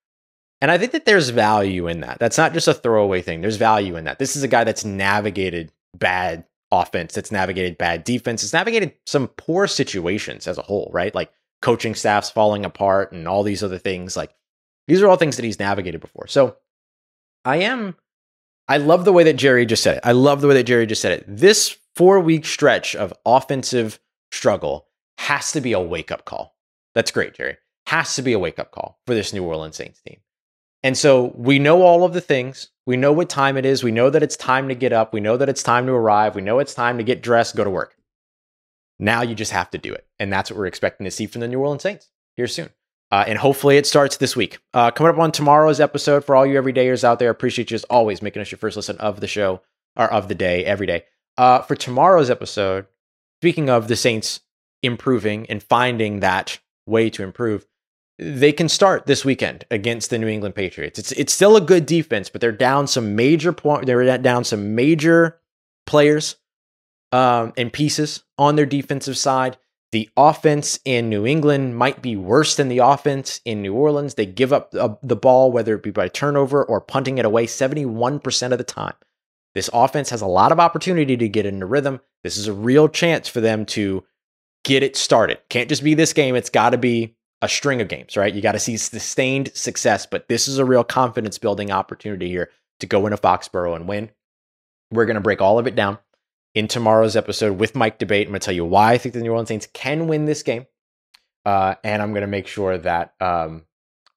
And 0.61 0.71
I 0.71 0.79
think 0.79 0.93
that 0.93 1.05
there's 1.05 1.29
value 1.29 1.87
in 1.87 2.01
that. 2.01 2.19
That's 2.19 2.39
not 2.39 2.53
just 2.53 2.69
a 2.69 2.75
throwaway 2.75 3.23
thing. 3.23 3.41
There's 3.41 3.57
value 3.57 3.97
in 3.97 4.05
that. 4.05 4.19
This 4.19 4.35
is 4.35 4.43
a 4.43 4.49
guy 4.49 4.65
that's 4.65 4.85
navigated 4.85 5.73
bad 5.97 6.45
offense, 6.71 7.15
that's 7.15 7.33
navigated 7.33 7.79
bad 7.79 8.05
defense, 8.05 8.43
it's 8.43 8.53
navigated 8.53 8.93
some 9.07 9.29
poor 9.29 9.67
situations 9.67 10.47
as 10.47 10.59
a 10.59 10.63
whole, 10.63 10.91
right? 10.93 11.15
Like 11.15 11.33
coaching 11.63 11.95
staffs 11.95 12.31
falling 12.31 12.65
apart 12.65 13.13
and 13.13 13.27
all 13.27 13.43
these 13.43 13.63
other 13.63 13.79
things. 13.79 14.17
Like 14.17 14.35
these 14.87 15.01
are 15.03 15.09
all 15.09 15.17
things 15.17 15.37
that 15.37 15.45
he's 15.45 15.59
navigated 15.59 16.01
before. 16.01 16.27
So 16.27 16.57
I 17.45 17.59
am 17.59 17.97
I 18.69 18.77
love 18.77 19.05
the 19.05 19.13
way 19.13 19.25
that 19.25 19.37
Jerry 19.37 19.65
just 19.65 19.83
said 19.83 19.97
it. 19.97 20.03
I 20.05 20.13
love 20.13 20.41
the 20.41 20.49
way 20.49 20.55
that 20.55 20.65
Jerry 20.65 20.87
just 20.87 21.01
said 21.01 21.13
it. 21.13 21.25
This 21.27 21.77
four 21.97 22.21
week 22.21 22.45
stretch 22.45 22.95
of 22.95 23.15
offensive 23.25 23.99
struggle 24.31 24.87
has 25.17 25.53
to 25.53 25.61
be 25.61 25.73
a 25.73 25.81
wake 25.81 26.13
up 26.13 26.25
call. 26.25 26.55
That's 26.95 27.11
great, 27.11 27.35
Jerry. 27.35 27.57
Has 27.87 28.15
to 28.17 28.23
be 28.23 28.35
a 28.35 28.39
wake 28.39 28.59
up 28.59 28.71
call 28.71 29.01
for 29.07 29.15
this 29.15 29.33
New 29.33 29.45
Orleans 29.45 29.77
Saints 29.77 30.01
team. 30.03 30.21
And 30.83 30.97
so 30.97 31.33
we 31.35 31.59
know 31.59 31.83
all 31.83 32.05
of 32.05 32.13
the 32.13 32.21
things. 32.21 32.69
We 32.87 32.97
know 32.97 33.13
what 33.13 33.29
time 33.29 33.57
it 33.57 33.67
is. 33.67 33.83
We 33.83 33.91
know 33.91 34.11
that 34.11 34.23
it's 34.23 34.37
time 34.37 34.69
to 34.69 34.75
get 34.75 34.93
up. 34.93 35.13
We 35.13 35.21
know 35.21 35.37
that 35.37 35.49
it's 35.49 35.63
time 35.63 35.87
to 35.87 35.93
arrive. 35.93 36.35
We 36.35 36.43
know 36.43 36.59
it's 36.59 36.75
time 36.75 36.99
to 36.99 37.05
get 37.05 37.23
dressed, 37.23 37.57
go 37.57 37.65
to 37.65 37.71
work. 37.71 37.97
Now 38.99 39.23
you 39.23 39.35
just 39.35 39.53
have 39.53 39.71
to 39.71 39.79
do 39.79 39.93
it. 39.93 40.07
And 40.19 40.33
that's 40.33 40.51
what 40.51 40.59
we're 40.59 40.67
expecting 40.67 41.05
to 41.05 41.11
see 41.11 41.27
from 41.27 41.41
the 41.41 41.49
New 41.49 41.61
Orleans 41.61 41.83
Saints 41.83 42.11
here 42.37 42.47
soon. 42.47 42.71
Uh, 43.11 43.25
and 43.27 43.39
hopefully 43.39 43.77
it 43.79 43.87
starts 43.87 44.19
this 44.19 44.37
week. 44.37 44.59
Uh, 44.75 44.91
coming 44.91 45.13
up 45.13 45.19
on 45.19 45.33
tomorrow's 45.33 45.81
episode 45.81 46.25
for 46.25 46.37
all 46.37 46.45
you 46.45 46.61
everydayers 46.61 47.05
out 47.05 47.19
there, 47.19 47.31
appreciate 47.31 47.71
you 47.71 47.75
as 47.75 47.85
always 47.85 48.21
making 48.21 48.43
us 48.43 48.51
your 48.51 48.59
first 48.59 48.77
listen 48.77 48.99
of 48.99 49.21
the 49.21 49.27
show 49.27 49.63
or 49.97 50.13
of 50.13 50.29
the 50.29 50.35
day 50.35 50.65
every 50.65 50.87
day. 50.87 51.05
Uh, 51.39 51.61
for 51.63 51.75
tomorrow's 51.75 52.31
episode, 52.31 52.87
speaking 53.41 53.71
of 53.71 53.89
the 53.89 53.97
Saints 53.97 54.41
improving 54.83 55.47
and 55.49 55.63
finding 55.63 56.21
that 56.21 56.59
way 56.87 57.09
to 57.11 57.23
improve, 57.23 57.67
they 58.19 58.53
can 58.53 58.69
start 58.69 59.07
this 59.07 59.25
weekend 59.25 59.65
against 59.71 60.11
the 60.11 60.19
New 60.19 60.27
England 60.27 60.55
Patriots. 60.55 60.99
It's 60.99 61.13
it's 61.13 61.33
still 61.33 61.57
a 61.57 61.61
good 61.61 61.87
defense, 61.87 62.29
but 62.29 62.41
they're 62.41 62.53
down 62.53 62.89
some 62.89 63.15
major 63.15 63.53
point. 63.53 63.87
They're 63.87 64.19
down 64.19 64.45
some 64.45 64.75
major 64.75 65.41
players 65.87 66.37
um, 67.13 67.53
and 67.57 67.73
pieces 67.73 68.25
on 68.37 68.57
their 68.57 68.67
defensive 68.67 69.17
side. 69.17 69.57
The 69.91 70.11
offense 70.17 70.79
in 70.85 71.09
New 71.09 71.25
England 71.25 71.77
might 71.77 72.03
be 72.03 72.15
worse 72.15 72.57
than 72.57 72.69
the 72.69 72.79
offense 72.79 73.41
in 73.47 73.63
New 73.63 73.73
Orleans. 73.73 74.15
They 74.15 74.27
give 74.27 74.53
up 74.53 74.71
the 74.71 75.17
ball, 75.17 75.51
whether 75.51 75.75
it 75.75 75.83
be 75.83 75.91
by 75.91 76.09
turnover 76.09 76.63
or 76.63 76.81
punting 76.81 77.17
it 77.17 77.25
away, 77.25 77.47
71% 77.47 78.53
of 78.53 78.59
the 78.59 78.65
time. 78.65 78.95
This 79.55 79.71
offense 79.73 80.11
has 80.11 80.21
a 80.21 80.27
lot 80.27 80.53
of 80.53 80.61
opportunity 80.61 81.17
to 81.17 81.29
get 81.29 81.47
into 81.47 81.65
rhythm. 81.65 82.01
This 82.23 82.37
is 82.37 82.49
a 82.49 82.53
real 82.53 82.89
chance 82.89 83.29
for 83.29 83.41
them 83.41 83.65
to 83.67 84.05
get 84.63 84.83
it 84.83 84.95
started. 84.95 85.39
Can't 85.49 85.71
just 85.71 85.83
be 85.83 85.95
this 85.95 86.13
game, 86.13 86.37
it's 86.37 86.51
got 86.51 86.71
to 86.71 86.79
be 86.79 87.17
a 87.41 87.49
string 87.49 87.81
of 87.81 87.89
games, 87.89 88.17
right? 88.17 88.35
You 88.35 88.43
got 88.43 88.53
to 88.53 88.59
see 88.59 88.77
sustained 88.77 89.53
success, 89.55 90.05
but 90.05 90.29
this 90.29 90.49
is 90.49 90.59
a 90.59 90.65
real 90.67 90.85
confidence 90.85 91.39
building 91.39 91.71
opportunity 91.71 92.29
here 92.29 92.51
to 92.81 92.87
go 92.87 93.07
into 93.07 93.17
Foxborough 93.17 93.75
and 93.75 93.89
win. 93.89 94.11
We're 94.91 95.07
going 95.07 95.15
to 95.15 95.21
break 95.21 95.41
all 95.41 95.59
of 95.59 95.67
it 95.67 95.75
down 95.75 95.99
in 96.59 96.67
tomorrow's 96.67 97.15
episode 97.15 97.57
with 97.61 97.77
Mike 97.77 97.99
D'Abate. 97.99 98.27
I'm 98.27 98.33
going 98.33 98.41
to 98.41 98.45
tell 98.45 98.55
you 98.55 98.65
why 98.65 98.93
I 98.93 98.99
think 98.99 99.13
the 99.15 99.21
New 99.21 99.31
Orleans 99.31 99.49
Saints 99.49 99.69
can 99.73 100.09
win 100.09 100.25
this 100.25 100.43
game. 100.43 100.67
Uh, 101.47 101.77
and 101.85 102.03
I'm 102.03 102.11
going 102.11 102.23
to 102.23 102.27
make 102.27 102.49
sure 102.49 102.77
that 102.77 103.15
um, 103.21 103.65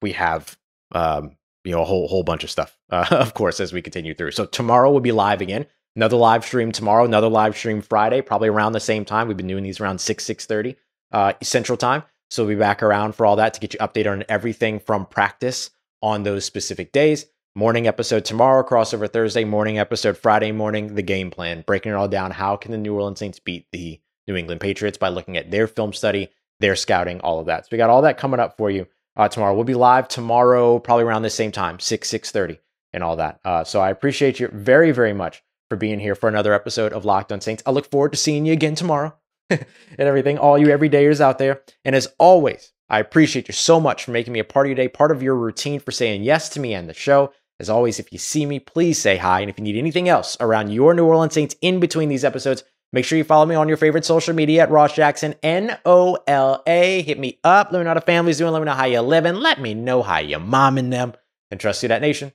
we 0.01 0.13
have 0.13 0.57
um, 0.91 1.37
you 1.63 1.71
know 1.71 1.83
a 1.83 1.85
whole 1.85 2.07
whole 2.07 2.23
bunch 2.23 2.43
of 2.43 2.49
stuff, 2.49 2.75
uh, 2.89 3.05
of 3.11 3.35
course, 3.35 3.59
as 3.59 3.71
we 3.71 3.81
continue 3.83 4.15
through. 4.15 4.31
So 4.31 4.45
tomorrow 4.45 4.91
will 4.91 5.01
be 5.01 5.11
live 5.11 5.39
again. 5.39 5.67
Another 5.95 6.17
live 6.17 6.43
stream 6.43 6.71
tomorrow. 6.71 7.05
Another 7.05 7.29
live 7.29 7.55
stream 7.55 7.79
Friday, 7.81 8.21
probably 8.21 8.49
around 8.49 8.73
the 8.73 8.79
same 8.79 9.05
time. 9.05 9.27
We've 9.27 9.37
been 9.37 9.47
doing 9.47 9.63
these 9.63 9.79
around 9.79 10.01
six 10.01 10.25
six 10.25 10.47
thirty 10.47 10.77
uh, 11.11 11.33
Central 11.43 11.77
Time. 11.77 12.03
So 12.31 12.43
we'll 12.43 12.55
be 12.55 12.59
back 12.59 12.81
around 12.81 13.13
for 13.13 13.27
all 13.27 13.35
that 13.35 13.53
to 13.53 13.59
get 13.59 13.73
you 13.73 13.79
updated 13.79 14.11
on 14.11 14.23
everything 14.27 14.79
from 14.79 15.05
practice 15.05 15.69
on 16.01 16.23
those 16.23 16.43
specific 16.43 16.91
days. 16.91 17.27
Morning 17.53 17.85
episode 17.85 18.23
tomorrow, 18.23 18.63
crossover 18.63 19.11
Thursday, 19.11 19.43
morning 19.43 19.77
episode 19.77 20.17
Friday 20.17 20.53
morning, 20.53 20.95
the 20.95 21.01
game 21.01 21.29
plan, 21.29 21.65
breaking 21.67 21.91
it 21.91 21.95
all 21.95 22.07
down. 22.07 22.31
How 22.31 22.55
can 22.55 22.71
the 22.71 22.77
New 22.77 22.93
Orleans 22.93 23.19
Saints 23.19 23.39
beat 23.39 23.67
the 23.73 23.99
New 24.25 24.37
England 24.37 24.61
Patriots 24.61 24.97
by 24.97 25.09
looking 25.09 25.35
at 25.35 25.51
their 25.51 25.67
film 25.67 25.91
study, 25.91 26.29
their 26.61 26.77
scouting, 26.77 27.19
all 27.19 27.41
of 27.41 27.47
that. 27.47 27.65
So 27.65 27.69
we 27.73 27.77
got 27.77 27.89
all 27.89 28.03
that 28.03 28.17
coming 28.17 28.39
up 28.39 28.55
for 28.55 28.71
you 28.71 28.87
uh, 29.17 29.27
tomorrow. 29.27 29.53
We'll 29.53 29.65
be 29.65 29.73
live 29.73 30.07
tomorrow, 30.07 30.79
probably 30.79 31.03
around 31.03 31.23
the 31.23 31.29
same 31.29 31.51
time, 31.51 31.77
6, 31.79 32.09
6.30 32.09 32.57
and 32.93 33.03
all 33.03 33.17
that. 33.17 33.41
Uh, 33.43 33.65
so 33.65 33.81
I 33.81 33.89
appreciate 33.89 34.39
you 34.39 34.47
very, 34.47 34.91
very 34.93 35.13
much 35.13 35.43
for 35.69 35.75
being 35.75 35.99
here 35.99 36.15
for 36.15 36.29
another 36.29 36.53
episode 36.53 36.93
of 36.93 37.03
Locked 37.03 37.33
on 37.33 37.41
Saints. 37.41 37.63
I 37.65 37.71
look 37.71 37.91
forward 37.91 38.13
to 38.13 38.17
seeing 38.17 38.45
you 38.45 38.53
again 38.53 38.75
tomorrow 38.75 39.13
and 39.49 39.65
everything, 39.97 40.37
all 40.37 40.57
you 40.57 40.67
everydayers 40.67 41.19
out 41.19 41.37
there. 41.37 41.63
And 41.83 41.95
as 41.97 42.07
always, 42.17 42.71
I 42.89 42.99
appreciate 42.99 43.47
you 43.47 43.53
so 43.53 43.79
much 43.79 44.03
for 44.05 44.11
making 44.11 44.33
me 44.33 44.39
a 44.39 44.43
part 44.43 44.65
of 44.65 44.69
your 44.69 44.75
day, 44.75 44.87
part 44.87 45.11
of 45.11 45.23
your 45.23 45.35
routine, 45.35 45.79
for 45.79 45.91
saying 45.91 46.23
yes 46.23 46.49
to 46.49 46.59
me 46.59 46.73
and 46.73 46.89
the 46.89 46.93
show. 46.93 47.33
As 47.61 47.69
always, 47.69 47.99
if 47.99 48.11
you 48.11 48.17
see 48.17 48.47
me, 48.47 48.57
please 48.57 48.99
say 48.99 49.17
hi. 49.17 49.41
And 49.41 49.49
if 49.49 49.59
you 49.59 49.63
need 49.63 49.77
anything 49.77 50.09
else 50.09 50.35
around 50.39 50.71
your 50.71 50.95
New 50.95 51.05
Orleans 51.05 51.35
Saints 51.35 51.55
in 51.61 51.79
between 51.79 52.09
these 52.09 52.25
episodes, 52.25 52.63
make 52.91 53.05
sure 53.05 53.19
you 53.19 53.23
follow 53.23 53.45
me 53.45 53.53
on 53.53 53.67
your 53.67 53.77
favorite 53.77 54.03
social 54.03 54.33
media 54.33 54.63
at 54.63 54.71
Ross 54.71 54.95
Jackson, 54.95 55.35
N 55.43 55.77
O 55.85 56.17
L 56.25 56.63
A. 56.65 57.03
Hit 57.03 57.19
me 57.19 57.37
up. 57.43 57.71
Let 57.71 57.77
me 57.77 57.83
know 57.83 57.91
how 57.91 57.93
the 57.93 58.01
family's 58.01 58.39
doing. 58.39 58.51
Let 58.51 58.61
me 58.61 58.65
know 58.65 58.73
how 58.73 58.85
you're 58.85 59.03
living. 59.03 59.35
Let 59.35 59.61
me 59.61 59.75
know 59.75 60.01
how 60.01 60.17
you're 60.17 60.39
momming 60.39 60.89
them. 60.89 61.13
And 61.51 61.59
trust 61.59 61.83
you, 61.83 61.89
that 61.89 62.01
nation. 62.01 62.33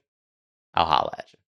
I'll 0.74 0.86
holla 0.86 1.16
at 1.18 1.32
you. 1.32 1.40